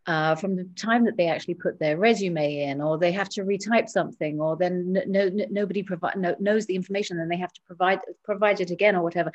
uh, 0.07 0.35
from 0.35 0.55
the 0.55 0.69
time 0.75 1.05
that 1.05 1.17
they 1.17 1.27
actually 1.27 1.55
put 1.55 1.79
their 1.79 1.97
resume 1.97 2.61
in, 2.63 2.81
or 2.81 2.97
they 2.97 3.11
have 3.11 3.29
to 3.29 3.43
retype 3.43 3.89
something, 3.89 4.39
or 4.39 4.55
then 4.55 4.93
no, 4.93 5.01
no, 5.07 5.45
nobody 5.49 5.81
provide, 5.81 6.15
no, 6.17 6.35
knows 6.39 6.65
the 6.65 6.75
information, 6.75 7.19
and 7.19 7.31
they 7.31 7.37
have 7.37 7.53
to 7.53 7.61
provide 7.65 7.99
provide 8.23 8.61
it 8.61 8.71
again, 8.71 8.95
or 8.95 9.03
whatever. 9.03 9.31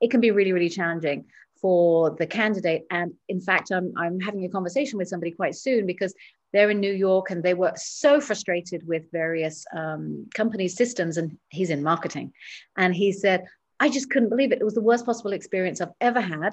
It 0.00 0.10
can 0.10 0.20
be 0.20 0.30
really, 0.30 0.52
really 0.52 0.68
challenging 0.68 1.26
for 1.60 2.10
the 2.10 2.26
candidate. 2.26 2.84
And 2.90 3.14
in 3.28 3.40
fact, 3.40 3.70
I'm, 3.72 3.92
I'm 3.96 4.20
having 4.20 4.44
a 4.44 4.48
conversation 4.48 4.98
with 4.98 5.08
somebody 5.08 5.32
quite 5.32 5.54
soon 5.54 5.86
because 5.86 6.14
they're 6.52 6.70
in 6.70 6.80
New 6.80 6.92
York 6.92 7.30
and 7.30 7.42
they 7.42 7.54
were 7.54 7.72
so 7.76 8.20
frustrated 8.20 8.86
with 8.86 9.10
various 9.12 9.64
um, 9.74 10.26
company 10.34 10.68
systems, 10.68 11.16
and 11.16 11.38
he's 11.50 11.70
in 11.70 11.82
marketing, 11.82 12.32
and 12.76 12.94
he 12.94 13.12
said, 13.12 13.44
I 13.80 13.88
just 13.88 14.10
couldn't 14.10 14.30
believe 14.30 14.52
it. 14.52 14.60
It 14.60 14.64
was 14.64 14.74
the 14.74 14.80
worst 14.80 15.06
possible 15.06 15.32
experience 15.32 15.80
I've 15.80 15.88
ever 16.00 16.20
had 16.20 16.52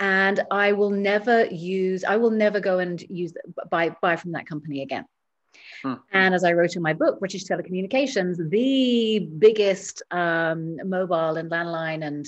and 0.00 0.40
I 0.50 0.72
will 0.72 0.90
never 0.90 1.46
use, 1.46 2.04
I 2.04 2.16
will 2.16 2.30
never 2.30 2.60
go 2.60 2.78
and 2.78 3.00
use 3.08 3.32
buy 3.70 3.96
buy 4.00 4.16
from 4.16 4.32
that 4.32 4.46
company 4.46 4.82
again. 4.82 5.04
Hmm. 5.82 5.94
And 6.12 6.34
as 6.34 6.44
I 6.44 6.52
wrote 6.52 6.76
in 6.76 6.82
my 6.82 6.92
book, 6.92 7.18
British 7.18 7.44
Telecommunications, 7.44 8.50
the 8.50 9.20
biggest 9.20 10.02
um, 10.10 10.76
mobile 10.88 11.36
and 11.36 11.50
landline 11.50 12.04
and 12.06 12.26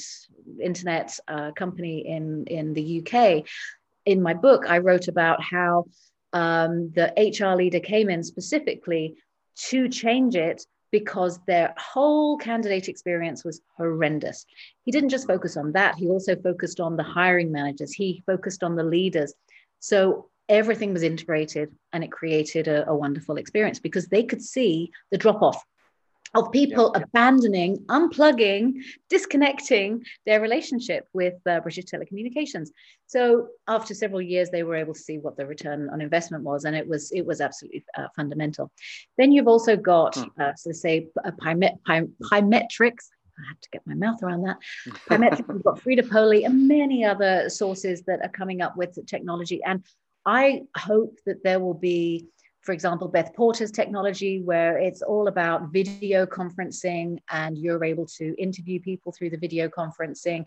internet 0.61 1.19
uh, 1.29 1.53
company 1.53 2.07
in, 2.07 2.45
in 2.47 2.73
the 2.75 3.03
UK, 3.03 3.45
in 4.07 4.23
my 4.23 4.35
book, 4.35 4.65
I 4.69 4.79
wrote 4.79 5.09
about 5.09 5.43
how 5.43 5.87
um, 6.33 6.93
the 6.95 7.12
HR 7.16 7.57
leader 7.57 7.81
came 7.81 8.09
in 8.11 8.23
specifically 8.23 9.16
to 9.69 9.88
change 9.88 10.37
it 10.37 10.64
because 10.90 11.38
their 11.47 11.75
whole 11.79 12.37
candidate 12.37 12.88
experience 12.88 13.45
was 13.45 13.61
horrendous. 13.77 14.45
He 14.85 14.90
didn't 14.90 15.11
just 15.11 15.27
focus 15.27 15.57
on 15.57 15.73
that, 15.73 15.97
he 15.97 16.09
also 16.09 16.37
focused 16.37 16.81
on 16.81 16.97
the 16.97 17.03
hiring 17.03 17.53
managers, 17.53 17.93
he 17.93 18.23
focused 18.27 18.62
on 18.62 18.77
the 18.77 18.83
leaders. 18.83 19.33
So 19.79 20.29
everything 20.49 20.93
was 20.93 21.05
integrated 21.05 21.71
and 21.93 22.03
it 22.03 22.11
created 22.11 22.66
a, 22.66 22.88
a 22.88 22.95
wonderful 22.95 23.37
experience 23.37 23.79
because 23.79 24.07
they 24.07 24.25
could 24.25 24.43
see 24.43 24.90
the 25.11 25.19
drop 25.19 25.43
off 25.43 25.64
of 26.35 26.53
people 26.53 26.93
yeah. 26.95 27.03
abandoning, 27.03 27.79
unplugging, 27.88 28.75
disconnecting 29.09 30.05
their 30.27 30.40
relationship 30.40 31.09
with 31.12 31.35
uh, 31.47 31.61
British 31.61 31.87
Telecommunications. 31.87 32.69
So 33.07 33.49
after 33.66 33.95
several 33.95 34.23
years, 34.23 34.51
they 34.51 34.62
were 34.62 34.77
able 34.77 34.95
to 34.95 35.01
see 35.01 35.19
what 35.19 35.37
the 35.37 35.47
return 35.47 35.88
on 35.90 36.01
investment 36.01 36.45
was, 36.45 36.64
and 36.64 36.77
it 36.77 36.87
was 36.87 37.11
it 37.12 37.27
was 37.27 37.40
absolutely 37.40 37.85
uh, 37.97 38.07
fundamental. 38.14 38.71
Then 39.19 39.33
you've 39.33 39.49
also 39.49 39.77
got, 39.77 40.16
hmm. 40.16 40.40
uh, 40.40 40.55
so 40.55 40.73
say, 40.73 41.09
Pymet, 41.43 41.79
Pymetrics. 41.87 43.07
I 43.38 43.49
had 43.49 43.62
to 43.62 43.71
get 43.73 43.83
my 43.87 43.95
mouth 43.95 44.23
around 44.23 44.43
that. 44.43 44.59
Pymetrics, 45.09 45.49
we've 45.49 45.64
got 45.64 45.81
Frida 45.81 46.03
Polli 46.05 46.45
and 46.45 46.69
many 46.69 47.05
other 47.05 47.49
sources 47.49 48.03
that 48.03 48.21
are 48.23 48.29
coming 48.29 48.61
up 48.61 48.77
with 48.77 48.99
technology. 49.07 49.62
And 49.64 49.83
I 50.27 50.62
hope 50.77 51.19
that 51.25 51.43
there 51.43 51.59
will 51.59 51.75
be 51.75 52.27
for 52.62 52.73
example, 52.73 53.09
Beth 53.09 53.35
Porter's 53.35 53.70
technology, 53.70 54.40
where 54.42 54.79
it's 54.79 55.03
all 55.03 55.29
about 55.29 55.73
video 55.73 56.27
conferencing 56.27 57.18
and 57.31 57.57
you're 57.57 57.85
able 57.85 58.07
to 58.18 58.35
interview 58.38 58.81
people 58.81 59.12
through 59.12 59.31
the 59.31 59.38
video 59.38 59.68
conferencing. 59.68 60.44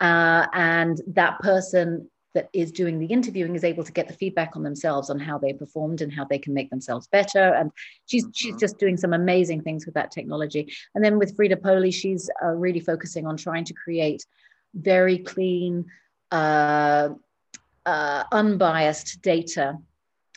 Uh, 0.00 0.46
and 0.52 1.00
that 1.08 1.38
person 1.40 2.08
that 2.34 2.48
is 2.52 2.70
doing 2.70 3.00
the 3.00 3.06
interviewing 3.06 3.56
is 3.56 3.64
able 3.64 3.82
to 3.82 3.90
get 3.90 4.06
the 4.06 4.14
feedback 4.14 4.54
on 4.54 4.62
themselves 4.62 5.10
on 5.10 5.18
how 5.18 5.38
they 5.38 5.52
performed 5.52 6.00
and 6.00 6.12
how 6.12 6.24
they 6.24 6.38
can 6.38 6.54
make 6.54 6.70
themselves 6.70 7.08
better. 7.08 7.54
And 7.54 7.72
she's 8.06 8.24
mm-hmm. 8.24 8.30
she's 8.34 8.56
just 8.56 8.78
doing 8.78 8.96
some 8.96 9.12
amazing 9.12 9.62
things 9.62 9.84
with 9.84 9.96
that 9.96 10.12
technology. 10.12 10.72
And 10.94 11.04
then 11.04 11.18
with 11.18 11.34
Frida 11.34 11.56
Polli, 11.56 11.92
she's 11.92 12.30
uh, 12.42 12.48
really 12.48 12.80
focusing 12.80 13.26
on 13.26 13.36
trying 13.36 13.64
to 13.64 13.74
create 13.74 14.24
very 14.74 15.18
clean, 15.18 15.86
uh, 16.30 17.08
uh 17.86 18.24
unbiased 18.30 19.22
data 19.22 19.78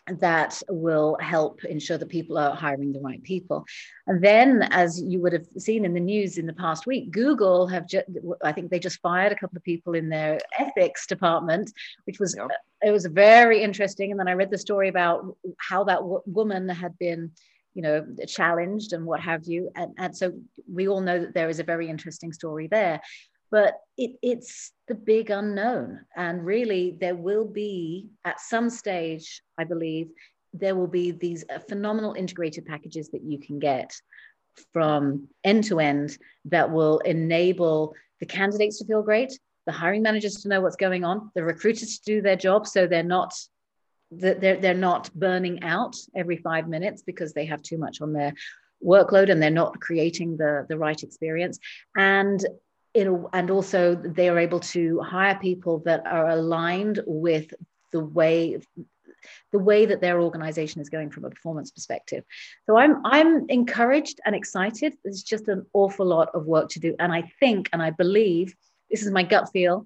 that 0.07 0.61
will 0.67 1.17
help 1.19 1.63
ensure 1.63 1.97
that 1.97 2.09
people 2.09 2.37
are 2.37 2.55
hiring 2.55 2.91
the 2.91 2.99
right 2.99 3.21
people. 3.23 3.65
And 4.07 4.23
then, 4.23 4.63
as 4.71 5.01
you 5.01 5.21
would 5.21 5.33
have 5.33 5.45
seen 5.57 5.85
in 5.85 5.93
the 5.93 5.99
news 5.99 6.37
in 6.37 6.45
the 6.45 6.53
past 6.53 6.85
week, 6.87 7.11
Google 7.11 7.67
have 7.67 7.87
just, 7.87 8.05
I 8.43 8.51
think 8.51 8.71
they 8.71 8.79
just 8.79 8.99
fired 9.01 9.31
a 9.31 9.35
couple 9.35 9.57
of 9.57 9.63
people 9.63 9.93
in 9.93 10.09
their 10.09 10.39
ethics 10.57 11.05
department, 11.05 11.71
which 12.05 12.19
was, 12.19 12.35
yep. 12.35 12.47
Uh, 12.47 12.55
it 12.83 12.91
was 12.91 13.05
very 13.05 13.61
interesting. 13.61 14.09
And 14.09 14.19
then 14.19 14.27
I 14.27 14.33
read 14.33 14.49
the 14.49 14.57
story 14.57 14.89
about 14.89 15.37
how 15.59 15.83
that 15.83 15.99
w- 15.99 16.21
woman 16.25 16.67
had 16.67 16.97
been 16.97 17.31
you 17.73 17.81
know 17.81 18.05
challenged 18.27 18.91
and 18.91 19.05
what 19.05 19.21
have 19.21 19.45
you 19.45 19.69
and, 19.75 19.93
and 19.97 20.17
so 20.17 20.33
we 20.69 20.89
all 20.89 20.99
know 20.99 21.19
that 21.19 21.33
there 21.33 21.49
is 21.49 21.59
a 21.59 21.63
very 21.63 21.89
interesting 21.89 22.33
story 22.33 22.67
there 22.67 22.99
but 23.51 23.75
it, 23.97 24.11
it's 24.21 24.71
the 24.87 24.95
big 24.95 25.29
unknown. 25.29 25.99
And 26.15 26.45
really, 26.45 26.97
there 26.99 27.15
will 27.15 27.45
be 27.45 28.07
at 28.25 28.39
some 28.39 28.69
stage, 28.69 29.41
I 29.57 29.65
believe, 29.65 30.09
there 30.53 30.75
will 30.75 30.87
be 30.87 31.11
these 31.11 31.45
uh, 31.53 31.59
phenomenal 31.59 32.13
integrated 32.13 32.65
packages 32.65 33.09
that 33.09 33.23
you 33.23 33.39
can 33.39 33.59
get 33.59 33.93
from 34.73 35.27
end 35.43 35.65
to 35.65 35.79
end 35.79 36.17
that 36.45 36.71
will 36.71 36.99
enable 36.99 37.93
the 38.19 38.25
candidates 38.25 38.79
to 38.79 38.85
feel 38.85 39.01
great, 39.01 39.37
the 39.65 39.71
hiring 39.71 40.01
managers 40.01 40.35
to 40.35 40.49
know 40.49 40.61
what's 40.61 40.75
going 40.75 41.03
on, 41.03 41.31
the 41.35 41.43
recruiters 41.43 41.99
to 41.99 42.03
do 42.05 42.21
their 42.21 42.35
job 42.35 42.67
so 42.67 42.87
they're 42.87 43.03
not 43.03 43.33
they're, 44.11 44.57
they're 44.57 44.73
not 44.73 45.09
burning 45.13 45.63
out 45.63 45.95
every 46.13 46.35
five 46.35 46.67
minutes 46.67 47.01
because 47.01 47.31
they 47.31 47.45
have 47.45 47.61
too 47.61 47.77
much 47.77 48.01
on 48.01 48.11
their 48.11 48.33
workload 48.85 49.31
and 49.31 49.41
they're 49.41 49.49
not 49.49 49.79
creating 49.79 50.35
the, 50.35 50.65
the 50.67 50.77
right 50.77 51.01
experience. 51.01 51.59
And 51.95 52.45
and 52.95 53.51
also 53.51 53.95
they 53.95 54.29
are 54.29 54.39
able 54.39 54.59
to 54.59 54.99
hire 54.99 55.35
people 55.35 55.79
that 55.85 56.05
are 56.05 56.29
aligned 56.29 57.01
with 57.05 57.53
the 57.91 57.99
way 57.99 58.59
the 59.51 59.59
way 59.59 59.85
that 59.85 60.01
their 60.01 60.19
organization 60.19 60.81
is 60.81 60.89
going 60.89 61.11
from 61.11 61.25
a 61.25 61.29
performance 61.29 61.71
perspective. 61.71 62.23
So 62.65 62.77
I'm 62.77 63.05
I'm 63.05 63.49
encouraged 63.49 64.19
and 64.25 64.35
excited. 64.35 64.93
There's 65.03 65.23
just 65.23 65.47
an 65.47 65.65
awful 65.73 66.05
lot 66.05 66.29
of 66.33 66.45
work 66.45 66.69
to 66.69 66.79
do. 66.79 66.95
And 66.99 67.13
I 67.13 67.31
think 67.39 67.69
and 67.71 67.81
I 67.81 67.91
believe 67.91 68.55
this 68.89 69.03
is 69.03 69.11
my 69.11 69.23
gut 69.23 69.49
feel 69.51 69.85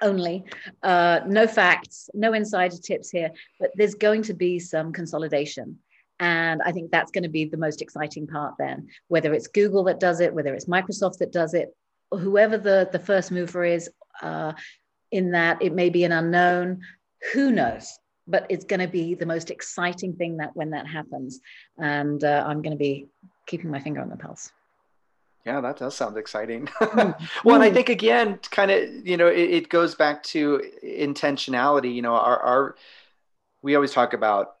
only, 0.00 0.44
uh, 0.82 1.20
no 1.26 1.46
facts, 1.46 2.08
no 2.14 2.32
insider 2.32 2.76
tips 2.76 3.10
here, 3.10 3.32
but 3.58 3.70
there's 3.74 3.94
going 3.94 4.22
to 4.22 4.34
be 4.34 4.58
some 4.60 4.92
consolidation. 4.92 5.78
And 6.20 6.60
I 6.62 6.72
think 6.72 6.90
that's 6.90 7.10
going 7.10 7.24
to 7.24 7.28
be 7.28 7.44
the 7.44 7.56
most 7.56 7.80
exciting 7.80 8.26
part 8.26 8.54
then, 8.58 8.88
whether 9.08 9.32
it's 9.32 9.48
Google 9.48 9.84
that 9.84 10.00
does 10.00 10.20
it, 10.20 10.34
whether 10.34 10.54
it's 10.54 10.66
Microsoft 10.66 11.18
that 11.18 11.32
does 11.32 11.54
it, 11.54 11.74
whoever 12.10 12.58
the, 12.58 12.88
the 12.90 12.98
first 12.98 13.30
mover 13.30 13.64
is 13.64 13.90
uh, 14.22 14.52
in 15.10 15.30
that, 15.32 15.62
it 15.62 15.72
may 15.72 15.90
be 15.90 16.04
an 16.04 16.12
unknown, 16.12 16.80
who 17.32 17.50
knows? 17.52 17.98
But 18.26 18.46
it's 18.48 18.64
going 18.64 18.80
to 18.80 18.88
be 18.88 19.14
the 19.14 19.26
most 19.26 19.50
exciting 19.50 20.14
thing 20.14 20.36
that 20.36 20.54
when 20.54 20.70
that 20.70 20.86
happens. 20.86 21.40
And 21.78 22.22
uh, 22.22 22.44
I'm 22.46 22.60
going 22.62 22.72
to 22.72 22.78
be 22.78 23.06
keeping 23.46 23.70
my 23.70 23.80
finger 23.80 24.00
on 24.00 24.10
the 24.10 24.16
pulse. 24.16 24.52
Yeah, 25.46 25.62
that 25.62 25.78
does 25.78 25.94
sound 25.94 26.16
exciting. 26.16 26.68
Hmm. 26.78 27.10
well, 27.44 27.54
and 27.54 27.64
I 27.64 27.68
hmm. 27.68 27.74
think 27.74 27.88
again, 27.88 28.38
kind 28.50 28.70
of, 28.70 29.06
you 29.06 29.16
know, 29.16 29.28
it, 29.28 29.50
it, 29.50 29.68
goes 29.68 29.94
back 29.94 30.22
to 30.24 30.62
intentionality. 30.84 31.94
You 31.94 32.02
know, 32.02 32.14
our, 32.14 32.38
our 32.38 32.76
we 33.62 33.74
always 33.74 33.92
talk 33.92 34.12
about 34.12 34.56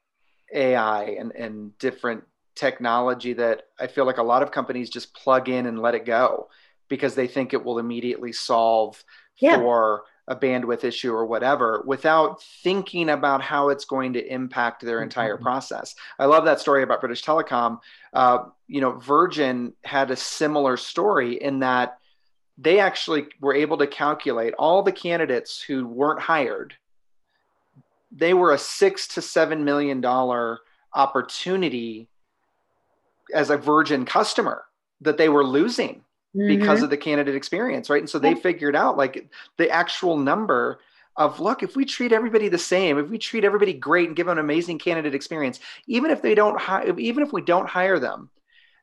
AI 0.52 1.04
and, 1.04 1.32
and 1.32 1.76
different 1.78 2.24
technology 2.54 3.34
that 3.34 3.68
I 3.78 3.86
feel 3.86 4.04
like 4.04 4.18
a 4.18 4.22
lot 4.22 4.42
of 4.42 4.50
companies 4.50 4.90
just 4.90 5.14
plug 5.14 5.48
in 5.48 5.66
and 5.66 5.80
let 5.80 5.94
it 5.94 6.04
go 6.04 6.48
because 6.88 7.14
they 7.14 7.26
think 7.26 7.52
it 7.52 7.64
will 7.64 7.78
immediately 7.78 8.32
solve 8.32 9.02
yeah. 9.38 9.56
for 9.56 10.04
a 10.28 10.36
bandwidth 10.36 10.84
issue 10.84 11.12
or 11.12 11.24
whatever 11.24 11.82
without 11.86 12.42
thinking 12.42 13.08
about 13.08 13.40
how 13.40 13.70
it's 13.70 13.86
going 13.86 14.12
to 14.12 14.32
impact 14.32 14.82
their 14.82 15.02
entire 15.02 15.34
mm-hmm. 15.34 15.44
process. 15.44 15.94
I 16.18 16.26
love 16.26 16.44
that 16.44 16.60
story 16.60 16.82
about 16.82 17.00
British 17.00 17.24
Telecom. 17.24 17.80
Uh, 18.12 18.44
you 18.66 18.80
know, 18.80 18.92
Virgin 18.92 19.72
had 19.84 20.10
a 20.10 20.16
similar 20.16 20.76
story 20.76 21.42
in 21.42 21.60
that 21.60 21.98
they 22.58 22.78
actually 22.78 23.26
were 23.40 23.54
able 23.54 23.78
to 23.78 23.86
calculate 23.86 24.52
all 24.58 24.82
the 24.82 24.92
candidates 24.92 25.62
who 25.62 25.86
weren't 25.86 26.20
hired. 26.20 26.74
They 28.12 28.34
were 28.34 28.52
a 28.52 28.58
six 28.58 29.08
to 29.08 29.22
seven 29.22 29.64
million 29.64 30.00
dollar 30.00 30.58
opportunity 30.92 32.08
as 33.32 33.50
a 33.50 33.56
Virgin 33.56 34.04
customer 34.04 34.64
that 35.00 35.16
they 35.16 35.28
were 35.28 35.44
losing 35.44 36.02
mm-hmm. 36.38 36.58
because 36.58 36.82
of 36.82 36.90
the 36.90 36.96
candidate 36.96 37.34
experience, 37.34 37.90
right? 37.90 38.00
And 38.00 38.08
so 38.08 38.18
they 38.18 38.34
figured 38.34 38.76
out 38.76 38.96
like 38.96 39.30
the 39.56 39.70
actual 39.70 40.16
number 40.16 40.80
of 41.16 41.40
look, 41.40 41.62
if 41.62 41.74
we 41.74 41.84
treat 41.84 42.12
everybody 42.12 42.48
the 42.48 42.58
same, 42.58 42.98
if 42.98 43.08
we 43.08 43.18
treat 43.18 43.44
everybody 43.44 43.72
great 43.72 44.06
and 44.06 44.16
give 44.16 44.26
them 44.26 44.38
an 44.38 44.44
amazing 44.44 44.78
candidate 44.78 45.14
experience, 45.14 45.58
even 45.86 46.10
if 46.10 46.22
they 46.22 46.34
don't, 46.34 46.58
hi- 46.60 46.92
even 46.96 47.22
if 47.22 47.32
we 47.32 47.42
don't 47.42 47.68
hire 47.68 47.98
them, 47.98 48.30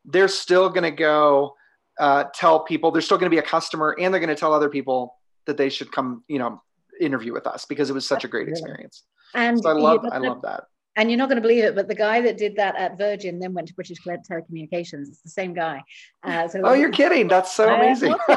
they're 0.03 0.27
still 0.27 0.69
going 0.69 0.83
to 0.83 0.91
go 0.91 1.55
uh, 1.97 2.25
tell 2.33 2.59
people 2.59 2.91
they're 2.91 3.01
still 3.01 3.17
going 3.17 3.31
to 3.31 3.33
be 3.33 3.39
a 3.39 3.47
customer, 3.47 3.95
and 3.99 4.13
they're 4.13 4.19
going 4.19 4.27
to 4.27 4.35
tell 4.35 4.53
other 4.53 4.69
people 4.69 5.15
that 5.45 5.55
they 5.55 5.69
should 5.69 5.91
come, 5.91 6.23
you 6.27 6.39
know, 6.39 6.61
interview 6.99 7.31
with 7.31 7.47
us 7.47 7.65
because 7.65 7.89
it 7.89 7.93
was 7.93 8.05
such 8.05 8.25
a 8.25 8.27
great 8.27 8.49
experience. 8.49 9.03
And 9.33 9.61
so 9.61 9.69
I 9.69 9.73
love, 9.73 10.05
I 10.11 10.17
love 10.17 10.41
that 10.43 10.65
and 10.95 11.09
you're 11.09 11.17
not 11.17 11.27
going 11.27 11.35
to 11.35 11.41
believe 11.41 11.63
it, 11.63 11.75
but 11.75 11.87
the 11.87 11.95
guy 11.95 12.21
that 12.21 12.37
did 12.37 12.55
that 12.55 12.75
at 12.77 12.97
Virgin 12.97 13.39
then 13.39 13.53
went 13.53 13.67
to 13.67 13.73
British 13.73 13.99
Telecommunications. 14.01 15.09
It's 15.09 15.21
the 15.21 15.29
same 15.29 15.53
guy. 15.53 15.83
Uh, 16.23 16.47
so 16.47 16.61
oh, 16.63 16.73
you're 16.73 16.91
kidding? 16.91 17.27
That's 17.27 17.51
so 17.53 17.73
amazing. 17.73 18.15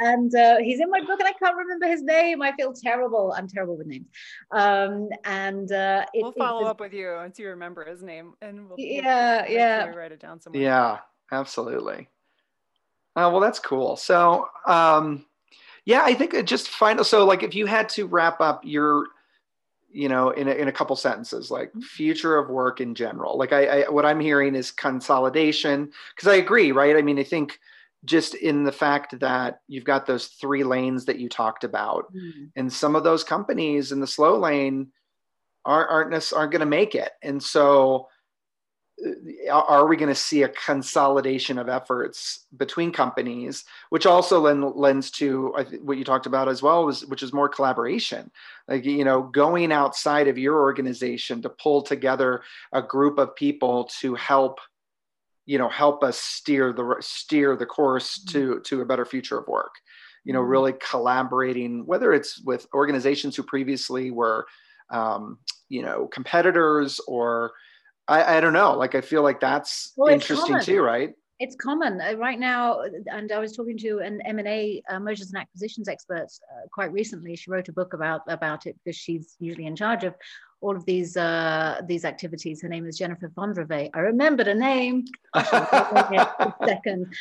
and 0.00 0.34
uh, 0.34 0.56
he's 0.58 0.80
in 0.80 0.90
my 0.90 1.00
book, 1.00 1.20
and 1.20 1.28
I 1.28 1.32
can't 1.32 1.56
remember 1.56 1.86
his 1.86 2.02
name. 2.02 2.42
I 2.42 2.52
feel 2.52 2.72
terrible. 2.72 3.32
I'm 3.36 3.46
terrible 3.46 3.76
with 3.76 3.86
names. 3.86 4.06
Um, 4.50 5.10
and 5.24 5.70
uh, 5.70 6.04
it, 6.12 6.22
we'll 6.22 6.32
follow 6.32 6.64
up 6.66 6.80
with 6.80 6.92
you 6.92 7.14
once 7.16 7.38
you 7.38 7.48
remember 7.48 7.84
his 7.84 8.02
name, 8.02 8.34
and 8.42 8.68
we'll, 8.68 8.78
yeah, 8.78 9.42
we'll 9.42 9.52
yeah, 9.52 9.86
write 9.86 10.12
it 10.12 10.20
down 10.20 10.40
somewhere. 10.40 10.62
Yeah, 10.62 10.98
absolutely. 11.30 12.08
Oh, 13.14 13.30
well, 13.30 13.40
that's 13.40 13.58
cool. 13.58 13.96
So, 13.96 14.48
um, 14.66 15.24
yeah, 15.84 16.02
I 16.04 16.14
think 16.14 16.44
just 16.46 16.68
final. 16.68 17.04
So, 17.04 17.24
like, 17.24 17.42
if 17.42 17.54
you 17.54 17.66
had 17.66 17.88
to 17.90 18.06
wrap 18.06 18.40
up 18.40 18.62
your 18.64 19.06
you 19.92 20.08
know 20.08 20.30
in 20.30 20.48
a, 20.48 20.52
in 20.52 20.68
a 20.68 20.72
couple 20.72 20.96
sentences 20.96 21.50
like 21.50 21.68
mm-hmm. 21.70 21.80
future 21.80 22.36
of 22.36 22.48
work 22.48 22.80
in 22.80 22.94
general 22.94 23.36
like 23.38 23.52
I, 23.52 23.82
I 23.82 23.90
what 23.90 24.06
i'm 24.06 24.20
hearing 24.20 24.54
is 24.54 24.70
consolidation 24.70 25.90
because 26.14 26.28
i 26.28 26.36
agree 26.36 26.72
right 26.72 26.96
i 26.96 27.02
mean 27.02 27.18
i 27.18 27.24
think 27.24 27.58
just 28.04 28.34
in 28.34 28.64
the 28.64 28.72
fact 28.72 29.20
that 29.20 29.60
you've 29.68 29.84
got 29.84 30.06
those 30.06 30.26
three 30.26 30.64
lanes 30.64 31.04
that 31.04 31.18
you 31.18 31.28
talked 31.28 31.62
about 31.62 32.12
mm. 32.12 32.50
and 32.56 32.72
some 32.72 32.96
of 32.96 33.04
those 33.04 33.22
companies 33.22 33.92
in 33.92 34.00
the 34.00 34.06
slow 34.06 34.38
lane 34.38 34.88
aren't 35.64 35.90
aren't, 35.90 36.32
aren't 36.32 36.52
going 36.52 36.60
to 36.60 36.66
make 36.66 36.94
it 36.94 37.12
and 37.22 37.42
so 37.42 38.08
are 39.50 39.86
we 39.86 39.96
going 39.96 40.08
to 40.08 40.14
see 40.14 40.42
a 40.42 40.48
consolidation 40.48 41.58
of 41.58 41.68
efforts 41.68 42.46
between 42.56 42.92
companies 42.92 43.64
which 43.90 44.06
also 44.06 44.40
lends 44.40 45.10
to 45.10 45.54
what 45.82 45.98
you 45.98 46.04
talked 46.04 46.26
about 46.26 46.48
as 46.48 46.62
well 46.62 46.86
which 46.86 47.22
is 47.22 47.32
more 47.32 47.48
collaboration 47.48 48.30
like 48.68 48.84
you 48.84 49.04
know 49.04 49.22
going 49.22 49.72
outside 49.72 50.28
of 50.28 50.38
your 50.38 50.60
organization 50.60 51.42
to 51.42 51.48
pull 51.48 51.82
together 51.82 52.42
a 52.72 52.82
group 52.82 53.18
of 53.18 53.34
people 53.34 53.84
to 53.84 54.14
help 54.14 54.60
you 55.46 55.58
know 55.58 55.68
help 55.68 56.04
us 56.04 56.18
steer 56.18 56.72
the 56.72 56.96
steer 57.00 57.56
the 57.56 57.66
course 57.66 58.18
mm-hmm. 58.18 58.32
to 58.32 58.60
to 58.60 58.80
a 58.82 58.86
better 58.86 59.04
future 59.04 59.38
of 59.38 59.48
work 59.48 59.74
you 60.24 60.32
know 60.32 60.40
mm-hmm. 60.40 60.50
really 60.50 60.74
collaborating 60.74 61.84
whether 61.86 62.12
it's 62.12 62.40
with 62.40 62.66
organizations 62.74 63.34
who 63.34 63.42
previously 63.42 64.10
were 64.10 64.46
um, 64.90 65.38
you 65.68 65.82
know 65.82 66.06
competitors 66.06 67.00
or 67.08 67.52
I, 68.08 68.36
I 68.36 68.40
don't 68.40 68.52
know. 68.52 68.76
Like 68.76 68.94
I 68.94 69.00
feel 69.00 69.22
like 69.22 69.40
that's 69.40 69.92
well, 69.96 70.12
interesting 70.12 70.60
too, 70.60 70.82
right? 70.82 71.14
It's 71.38 71.56
common 71.56 72.00
uh, 72.00 72.14
right 72.16 72.38
now, 72.38 72.82
and 73.10 73.32
I 73.32 73.38
was 73.38 73.56
talking 73.56 73.76
to 73.78 73.98
an 73.98 74.20
M 74.22 74.38
and 74.38 74.48
A 74.48 74.82
uh, 74.88 75.00
mergers 75.00 75.32
and 75.32 75.40
acquisitions 75.40 75.88
expert 75.88 76.26
uh, 76.26 76.68
quite 76.72 76.92
recently. 76.92 77.34
She 77.36 77.50
wrote 77.50 77.68
a 77.68 77.72
book 77.72 77.94
about 77.94 78.22
about 78.28 78.66
it 78.66 78.76
because 78.84 78.96
she's 78.96 79.34
usually 79.40 79.66
in 79.66 79.74
charge 79.74 80.04
of 80.04 80.14
all 80.60 80.76
of 80.76 80.84
these 80.84 81.16
uh, 81.16 81.80
these 81.86 82.04
activities. 82.04 82.62
Her 82.62 82.68
name 82.68 82.86
is 82.86 82.96
Jennifer 82.96 83.28
Vondrave. 83.28 83.90
I 83.92 83.98
remembered 83.98 84.48
a 84.54 84.54
name. 84.54 85.04
second, 86.64 87.12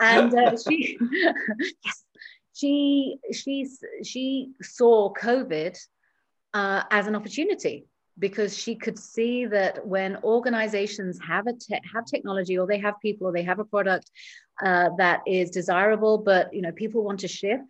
and 0.00 0.34
uh, 0.34 0.56
she 0.56 0.98
yes, 1.84 2.04
she 2.52 3.16
she 3.32 3.66
she 4.02 4.50
saw 4.62 5.12
COVID 5.14 5.78
uh, 6.54 6.82
as 6.90 7.06
an 7.06 7.16
opportunity 7.16 7.86
because 8.18 8.56
she 8.56 8.74
could 8.74 8.98
see 8.98 9.46
that 9.46 9.86
when 9.86 10.16
organizations 10.24 11.18
have 11.26 11.46
a 11.46 11.52
te- 11.52 11.80
have 11.92 12.04
technology 12.04 12.58
or 12.58 12.66
they 12.66 12.78
have 12.78 12.94
people 13.00 13.26
or 13.26 13.32
they 13.32 13.42
have 13.42 13.58
a 13.58 13.64
product 13.64 14.10
uh, 14.64 14.90
that 14.98 15.20
is 15.26 15.50
desirable 15.50 16.18
but 16.18 16.52
you 16.52 16.62
know 16.62 16.72
people 16.72 17.02
want 17.02 17.20
to 17.20 17.28
shift 17.28 17.62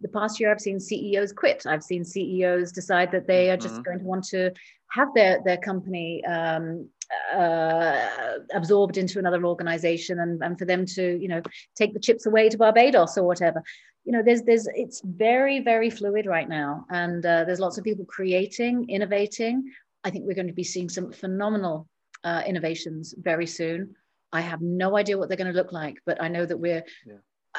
the 0.00 0.08
past 0.08 0.38
year 0.38 0.50
i've 0.50 0.60
seen 0.60 0.78
ceos 0.78 1.32
quit 1.32 1.64
i've 1.66 1.82
seen 1.82 2.04
ceos 2.04 2.72
decide 2.72 3.10
that 3.12 3.26
they 3.26 3.50
are 3.50 3.56
just 3.56 3.74
mm-hmm. 3.74 3.82
going 3.82 3.98
to 3.98 4.04
want 4.04 4.24
to 4.24 4.52
have 4.90 5.08
their 5.14 5.40
their 5.44 5.56
company 5.56 6.24
um, 6.26 6.88
uh, 7.34 8.08
absorbed 8.54 8.96
into 8.96 9.18
another 9.18 9.44
organization 9.44 10.20
and, 10.20 10.42
and 10.42 10.58
for 10.58 10.64
them 10.64 10.86
to 10.86 11.18
you 11.20 11.28
know 11.28 11.42
take 11.76 11.94
the 11.94 12.00
chips 12.00 12.26
away 12.26 12.48
to 12.48 12.58
barbados 12.58 13.16
or 13.16 13.24
whatever 13.24 13.62
you 14.04 14.12
know 14.12 14.22
there's 14.22 14.42
there's 14.42 14.68
it's 14.74 15.00
very 15.04 15.60
very 15.60 15.90
fluid 15.90 16.26
right 16.26 16.48
now 16.48 16.84
and 16.90 17.24
uh, 17.24 17.44
there's 17.44 17.60
lots 17.60 17.78
of 17.78 17.84
people 17.84 18.04
creating 18.04 18.88
innovating 18.88 19.70
I 20.04 20.10
think 20.10 20.26
we're 20.26 20.34
going 20.34 20.48
to 20.48 20.52
be 20.52 20.64
seeing 20.64 20.88
some 20.88 21.12
phenomenal 21.12 21.88
uh, 22.22 22.42
innovations 22.46 23.14
very 23.16 23.46
soon. 23.46 23.94
I 24.32 24.40
have 24.40 24.60
no 24.60 24.96
idea 24.96 25.16
what 25.16 25.28
they're 25.28 25.38
going 25.38 25.52
to 25.52 25.58
look 25.58 25.72
like, 25.72 25.98
but 26.04 26.22
I 26.22 26.28
know 26.28 26.44
that 26.44 26.58
we're. 26.58 26.84
Yeah. 27.06 27.14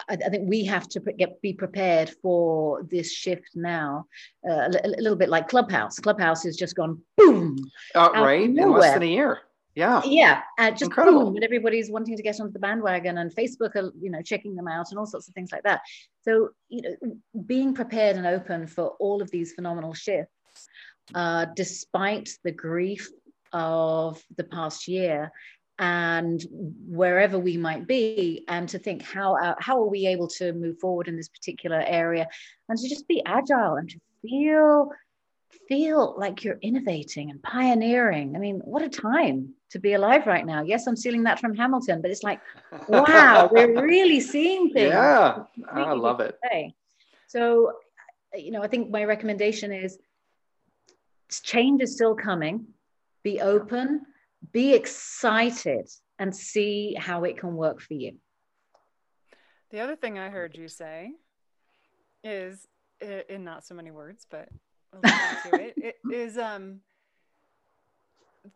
I, 0.10 0.18
I, 0.26 0.30
think 0.30 0.50
we 0.50 0.66
have 0.66 0.90
to 0.90 1.00
get 1.00 1.42
be 1.42 1.54
prepared 1.54 2.10
for 2.22 2.84
this 2.84 3.14
shift 3.14 3.52
now. 3.56 4.08
Uh, 4.48 4.70
a, 4.84 4.88
a, 4.88 5.02
little 5.02 5.16
bit 5.16 5.30
like 5.30 5.48
Clubhouse. 5.48 6.00
Clubhouse 6.00 6.44
has 6.44 6.58
just 6.58 6.76
gone 6.76 7.02
boom. 7.16 7.58
Uh, 7.96 8.10
right 8.14 8.42
in 8.42 8.56
less 8.56 8.94
than 8.94 9.04
a 9.04 9.06
year. 9.06 9.40
Yeah. 9.74 10.02
Yeah. 10.04 10.42
Uh, 10.58 10.72
just 10.72 10.84
Incredible. 10.84 11.26
boom, 11.26 11.36
and 11.36 11.46
everybody's 11.46 11.90
wanting 11.90 12.18
to 12.18 12.24
get 12.24 12.42
onto 12.42 12.52
the 12.52 12.60
bandwagon, 12.60 13.20
and 13.20 13.34
Facebook 13.34 13.76
are 13.78 13.94
you 14.02 14.10
know 14.10 14.22
checking 14.22 14.56
them 14.56 14.68
out, 14.68 14.88
and 14.90 15.00
all 15.00 15.06
sorts 15.06 15.30
of 15.30 15.34
things 15.34 15.54
like 15.54 15.64
that. 15.64 15.82
So 16.24 16.50
you 16.68 16.82
know, 16.82 17.16
being 17.46 17.74
prepared 17.74 18.18
and 18.18 18.28
open 18.28 18.68
for 18.68 18.96
all 19.00 19.22
of 19.22 19.32
these 19.32 19.54
phenomenal 19.54 19.94
shifts 19.94 20.35
uh, 21.14 21.46
despite 21.56 22.30
the 22.44 22.52
grief 22.52 23.10
of 23.54 24.22
the 24.38 24.44
past 24.44 24.88
year, 24.88 25.32
and 25.78 26.46
wherever 26.88 27.38
we 27.38 27.58
might 27.58 27.86
be 27.86 28.46
and 28.48 28.70
to 28.70 28.80
think 28.80 29.02
how 29.02 29.36
uh, 29.36 29.56
how 29.60 29.82
are 29.82 29.90
we 29.90 30.08
able 30.08 30.28
to 30.28 30.54
move 30.54 30.80
forward 30.80 31.08
in 31.08 31.18
this 31.18 31.28
particular 31.28 31.84
area 31.86 32.28
and 32.70 32.80
to 32.80 32.88
just 32.88 33.08
be 33.08 33.22
agile 33.26 33.76
and 33.76 33.90
to 33.90 34.00
feel 34.22 34.90
feel 35.68 36.16
like 36.18 36.44
you're 36.44 36.60
innovating 36.62 37.30
and 37.32 37.42
pioneering. 37.42 38.36
I 38.36 38.40
mean 38.40 38.62
what 38.64 38.84
a 38.84 38.90
time 38.90 39.54
to 39.72 39.80
be 39.80 39.94
alive 39.94 40.28
right 40.28 40.46
now. 40.46 40.64
Yes 40.64 40.88
i'm 40.88 40.96
stealing 40.96 41.24
that 41.24 41.40
from 41.40 41.56
hamilton 41.56 42.02
but 42.02 42.10
it's 42.10 42.24
like 42.24 42.40
wow 42.88 43.50
we're 43.52 43.82
really 43.86 44.22
seeing 44.22 44.70
things 44.70 44.92
yeah 44.92 45.44
i 45.72 45.92
love 45.92 46.22
it. 46.22 46.38
so 47.28 47.74
you 48.34 48.52
know 48.52 48.62
i 48.62 48.68
think 48.68 48.90
my 48.90 49.04
recommendation 49.04 49.74
is 49.74 49.98
change 51.30 51.82
is 51.82 51.94
still 51.94 52.16
coming 52.16 52.66
be 53.24 53.42
open 53.42 54.02
be 54.52 54.74
excited 54.74 55.90
and 56.20 56.36
see 56.36 56.96
how 56.98 57.24
it 57.24 57.38
can 57.38 57.56
work 57.56 57.82
for 57.82 57.94
you. 57.94 58.14
The 59.72 59.80
other 59.80 59.96
thing 59.96 60.18
I 60.18 60.30
heard 60.30 60.56
you 60.56 60.68
say 60.68 61.12
is, 62.24 62.68
in 63.02 63.44
not 63.44 63.66
so 63.66 63.76
many 63.76 63.92
words, 63.92 64.26
but 64.30 64.50
it, 65.04 65.74
it 65.78 65.96
is 66.12 66.38
um, 66.38 66.80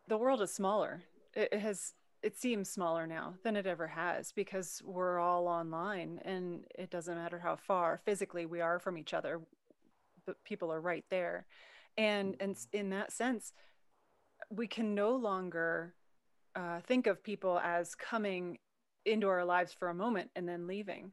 the 0.08 0.16
world 0.16 0.40
is 0.40 0.52
smaller. 0.52 1.02
It, 1.34 1.52
has 1.54 1.92
it 2.22 2.38
seems 2.38 2.70
smaller 2.70 3.06
now 3.06 3.34
than 3.44 3.56
it 3.56 3.66
ever 3.66 3.86
has 3.86 4.32
because 4.32 4.82
we're 4.84 5.18
all 5.18 5.46
online 5.46 6.20
and 6.24 6.64
it 6.78 6.90
doesn't 6.90 7.14
matter 7.14 7.38
how 7.38 7.56
far 7.56 8.00
physically 8.04 8.46
we 8.46 8.60
are 8.60 8.78
from 8.78 8.98
each 8.98 9.14
other 9.14 9.40
but 10.26 10.42
people 10.44 10.70
are 10.70 10.82
right 10.82 11.04
there 11.08 11.46
and 12.00 12.34
and 12.40 12.56
in 12.72 12.90
that 12.90 13.12
sense 13.12 13.52
we 14.50 14.66
can 14.66 14.94
no 14.94 15.14
longer 15.14 15.94
uh, 16.56 16.80
think 16.80 17.06
of 17.06 17.22
people 17.22 17.60
as 17.62 17.94
coming 17.94 18.58
into 19.06 19.28
our 19.28 19.44
lives 19.44 19.72
for 19.72 19.88
a 19.88 19.94
moment 19.94 20.30
and 20.34 20.48
then 20.48 20.66
leaving. 20.66 21.12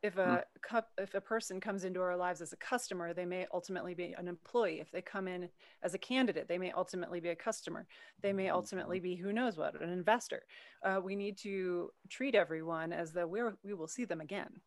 If 0.00 0.16
a 0.16 0.44
mm. 0.70 0.82
if 0.96 1.14
a 1.14 1.20
person 1.20 1.60
comes 1.60 1.82
into 1.82 2.00
our 2.00 2.16
lives 2.16 2.40
as 2.40 2.52
a 2.52 2.56
customer, 2.58 3.12
they 3.12 3.24
may 3.24 3.48
ultimately 3.52 3.94
be 3.94 4.14
an 4.16 4.28
employee. 4.28 4.78
If 4.78 4.92
they 4.92 5.02
come 5.02 5.26
in 5.26 5.48
as 5.82 5.94
a 5.94 5.98
candidate, 5.98 6.46
they 6.46 6.58
may 6.58 6.70
ultimately 6.70 7.18
be 7.18 7.30
a 7.30 7.34
customer. 7.34 7.84
They 8.22 8.32
may 8.32 8.48
ultimately 8.48 9.00
be 9.00 9.16
who 9.16 9.32
knows 9.32 9.56
what, 9.56 9.80
an 9.82 9.90
investor. 9.90 10.44
Uh, 10.84 11.00
we 11.02 11.16
need 11.16 11.36
to 11.38 11.90
treat 12.08 12.36
everyone 12.36 12.92
as 12.92 13.12
though 13.12 13.26
we 13.26 13.40
we 13.64 13.74
will 13.74 13.88
see 13.88 14.04
them 14.04 14.20
again. 14.20 14.60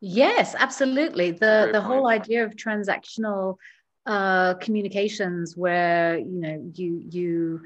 Yes, 0.00 0.56
absolutely. 0.58 1.30
The 1.30 1.68
the 1.72 1.80
point. 1.80 1.84
whole 1.84 2.08
idea 2.08 2.44
of 2.44 2.56
transactional 2.56 3.54
uh, 4.06 4.54
communications 4.54 5.56
where 5.56 6.18
you 6.18 6.40
know 6.40 6.72
you 6.74 7.02
you 7.10 7.60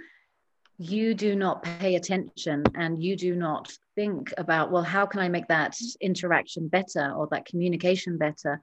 you 0.78 1.14
do 1.14 1.36
not 1.36 1.62
pay 1.62 1.94
attention 1.94 2.64
and 2.74 3.02
you 3.02 3.16
do 3.16 3.34
not 3.36 3.72
think 3.94 4.34
about 4.36 4.72
well 4.72 4.82
how 4.82 5.06
can 5.06 5.20
i 5.20 5.28
make 5.28 5.46
that 5.46 5.78
interaction 6.00 6.66
better 6.68 7.12
or 7.16 7.28
that 7.30 7.46
communication 7.46 8.18
better? 8.18 8.60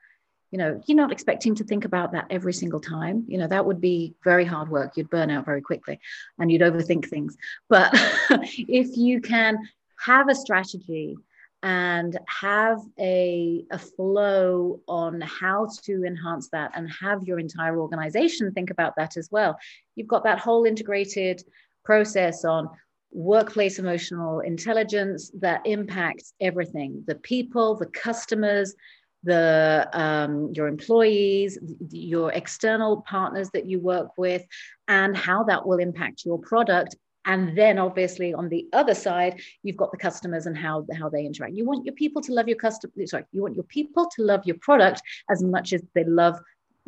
You 0.52 0.58
know 0.58 0.82
you're 0.86 0.98
not 0.98 1.14
expecting 1.14 1.56
to 1.56 1.64
think 1.64 1.86
about 1.86 2.12
that 2.12 2.28
every 2.30 2.54
single 2.54 2.82
time. 2.82 3.26
You 3.30 3.38
know 3.38 3.48
that 3.48 3.66
would 3.66 3.80
be 3.80 4.16
very 4.24 4.44
hard 4.44 4.70
work. 4.70 4.98
You'd 4.98 5.10
burn 5.10 5.32
out 5.32 5.46
very 5.46 5.62
quickly 5.62 6.00
and 6.38 6.52
you'd 6.52 6.62
overthink 6.62 7.08
things. 7.08 7.38
But 7.70 7.92
if 8.34 8.98
you 8.98 9.22
can 9.22 9.58
have 9.98 10.28
a 10.28 10.36
strategy 10.36 11.16
and 11.64 12.18
have 12.28 12.80
a, 13.00 13.64
a 13.72 13.78
flow 13.78 14.80
on 14.88 15.22
how 15.22 15.68
to 15.84 16.04
enhance 16.04 16.50
that 16.52 16.72
and 16.76 16.90
have 16.92 17.24
your 17.24 17.40
entire 17.40 17.80
organization 17.80 18.52
think 18.52 18.72
about 18.72 18.94
that 18.98 19.16
as 19.18 19.30
well. 19.32 19.58
You've 19.96 20.08
got 20.08 20.24
that 20.24 20.40
whole 20.40 20.66
integrated 20.66 21.44
process 21.86 22.44
on 22.46 22.70
workplace 23.12 23.78
emotional 23.78 24.40
intelligence 24.40 25.32
that 25.40 25.62
impacts 25.66 26.34
everything 26.40 27.04
the 27.08 27.16
people, 27.16 27.76
the 27.76 27.88
customers, 27.88 28.74
the 29.24 29.88
um, 29.94 30.52
your 30.54 30.68
employees, 30.68 31.60
your 31.92 32.32
external 32.32 33.02
partners 33.02 33.50
that 33.54 33.68
you 33.70 33.80
work 33.80 34.18
with, 34.18 34.44
and 34.88 35.16
how 35.16 35.44
that 35.44 35.68
will 35.68 35.78
impact 35.78 36.26
your 36.26 36.40
product 36.40 36.96
and 37.26 37.58
then 37.58 37.78
obviously 37.78 38.34
on 38.34 38.50
the 38.50 38.68
other 38.74 38.96
side 38.96 39.40
you've 39.64 39.78
got 39.78 39.92
the 39.92 39.98
customers 39.98 40.46
and 40.46 40.58
how 40.58 40.86
how 40.98 41.10
they 41.10 41.26
interact. 41.26 41.54
You 41.54 41.66
want 41.66 41.86
your 41.86 41.96
people 41.96 42.22
to 42.24 42.34
love 42.34 42.48
your 42.48 42.58
customer 42.58 42.94
sorry 43.06 43.26
you 43.32 43.42
want 43.42 43.56
your 43.56 43.64
people 43.66 44.10
to 44.16 44.24
love 44.24 44.42
your 44.46 44.58
product 44.58 45.02
as 45.30 45.44
much 45.44 45.74
as 45.74 45.82
they 45.94 46.04
love 46.04 46.40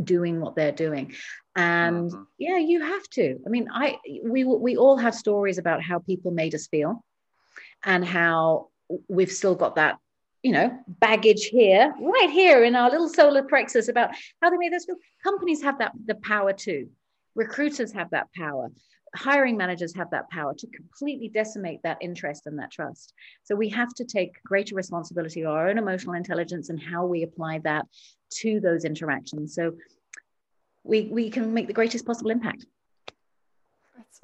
doing 0.04 0.42
what 0.42 0.56
they're 0.56 0.72
doing. 0.72 1.14
And 1.56 2.12
mm-hmm. 2.12 2.24
yeah 2.38 2.58
you 2.58 2.82
have 2.82 3.08
to. 3.12 3.40
I 3.46 3.50
mean 3.50 3.68
i 3.72 3.98
we 4.24 4.44
we 4.44 4.78
all 4.78 4.98
have 4.98 5.16
stories 5.16 5.58
about 5.58 5.82
how 5.82 6.00
people 6.00 6.32
made 6.32 6.56
us 6.56 6.68
feel 6.68 7.04
and 7.84 8.04
how 8.06 8.70
we've 9.08 9.32
still 9.32 9.56
got 9.56 9.76
that 9.76 9.98
you 10.42 10.52
know 10.52 10.78
baggage 10.88 11.46
here 11.46 11.94
right 12.00 12.30
here 12.30 12.64
in 12.64 12.76
our 12.76 12.90
little 12.92 13.10
solar 13.10 13.44
plexus 13.44 13.88
about 13.88 14.12
how 14.42 14.50
they 14.50 14.58
made 14.58 14.74
us 14.74 14.86
feel. 14.86 14.98
Companies 15.24 15.62
have 15.62 15.78
that 15.80 15.94
the 16.06 16.16
power 16.16 16.54
too. 16.54 16.90
Recruiters 17.36 17.92
have 17.94 18.10
that 18.12 18.28
power 18.34 18.70
hiring 19.16 19.58
managers 19.58 19.96
have 19.96 20.10
that 20.12 20.30
power 20.30 20.54
to 20.54 20.68
completely 20.68 21.30
decimate 21.30 21.82
that 21.84 21.98
interest 22.02 22.48
and 22.48 22.58
that 22.60 22.72
trust. 22.72 23.14
So 23.44 23.56
we 23.56 23.70
have 23.70 23.94
to 23.96 24.06
take 24.06 24.42
greater 24.44 24.76
responsibility 24.76 25.42
of 25.42 25.52
our 25.52 25.70
own 25.70 25.78
emotional 25.78 26.16
intelligence 26.16 26.70
and 26.70 26.82
how 26.82 27.06
we 27.06 27.24
apply 27.24 27.60
that 27.60 27.86
to 28.42 28.60
those 28.60 28.86
interactions. 28.86 29.54
So 29.54 29.74
we 30.84 31.10
we 31.12 31.30
can 31.30 31.54
make 31.54 31.68
the 31.68 31.74
greatest 31.74 32.06
possible 32.06 32.32
impact. 32.32 32.66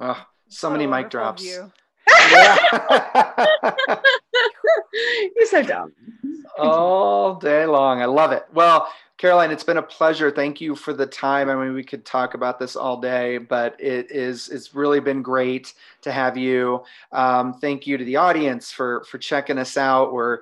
ah, 0.00 0.28
so, 0.48 0.68
so 0.68 0.70
many 0.70 0.86
mic 0.86 1.10
drops. 1.10 1.44
You. 1.44 1.70
You're 5.36 5.46
so 5.46 5.62
dumb. 5.62 5.92
All 6.58 7.34
day 7.34 7.66
long. 7.66 8.02
I 8.02 8.06
love 8.06 8.32
it. 8.32 8.44
Well, 8.52 8.88
Caroline, 9.20 9.50
it's 9.50 9.64
been 9.64 9.76
a 9.76 9.82
pleasure. 9.82 10.30
Thank 10.30 10.62
you 10.62 10.74
for 10.74 10.94
the 10.94 11.04
time. 11.04 11.50
I 11.50 11.54
mean, 11.54 11.74
we 11.74 11.84
could 11.84 12.06
talk 12.06 12.32
about 12.32 12.58
this 12.58 12.74
all 12.74 12.98
day, 12.98 13.36
but 13.36 13.76
it 13.78 14.10
is 14.10 14.48
it's 14.48 14.74
really 14.74 14.98
been 14.98 15.20
great 15.20 15.74
to 16.00 16.10
have 16.10 16.38
you. 16.38 16.84
Um, 17.12 17.52
thank 17.52 17.86
you 17.86 17.98
to 17.98 18.04
the 18.04 18.16
audience 18.16 18.72
for 18.72 19.04
for 19.04 19.18
checking 19.18 19.58
us 19.58 19.76
out. 19.76 20.14
We're 20.14 20.38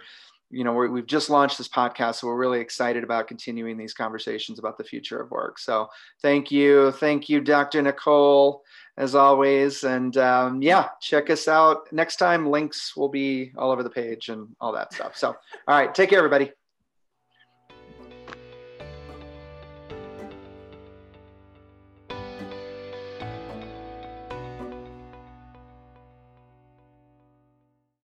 you 0.51 0.65
know 0.65 0.73
we 0.73 1.01
have 1.01 1.07
just 1.07 1.31
launched 1.31 1.59
this 1.59 1.69
podcast, 1.69 2.17
so 2.17 2.27
we're 2.27 2.37
really 2.37 2.61
excited 2.61 3.05
about 3.05 3.29
continuing 3.29 3.77
these 3.77 3.95
conversations 3.95 4.59
about 4.59 4.79
the 4.79 4.85
future 4.85 5.21
of 5.21 5.31
work. 5.31 5.59
So 5.59 5.89
thank 6.23 6.51
you, 6.51 6.93
thank 6.93 7.29
you, 7.29 7.41
Dr. 7.41 7.83
Nicole, 7.83 8.63
as 8.97 9.15
always. 9.15 9.85
And 9.85 10.17
um, 10.17 10.63
yeah, 10.63 10.89
check 11.01 11.31
us 11.31 11.49
out 11.49 11.93
next 11.93 12.17
time. 12.17 12.51
Links 12.51 12.97
will 12.97 13.09
be 13.09 13.53
all 13.57 13.71
over 13.71 13.83
the 13.83 13.91
page 13.91 14.29
and 14.29 14.49
all 14.61 14.73
that 14.73 14.93
stuff. 14.93 15.17
So 15.17 15.29
all 15.29 15.37
right, 15.79 15.95
take 15.95 16.11
care, 16.11 16.19
everybody. 16.19 16.53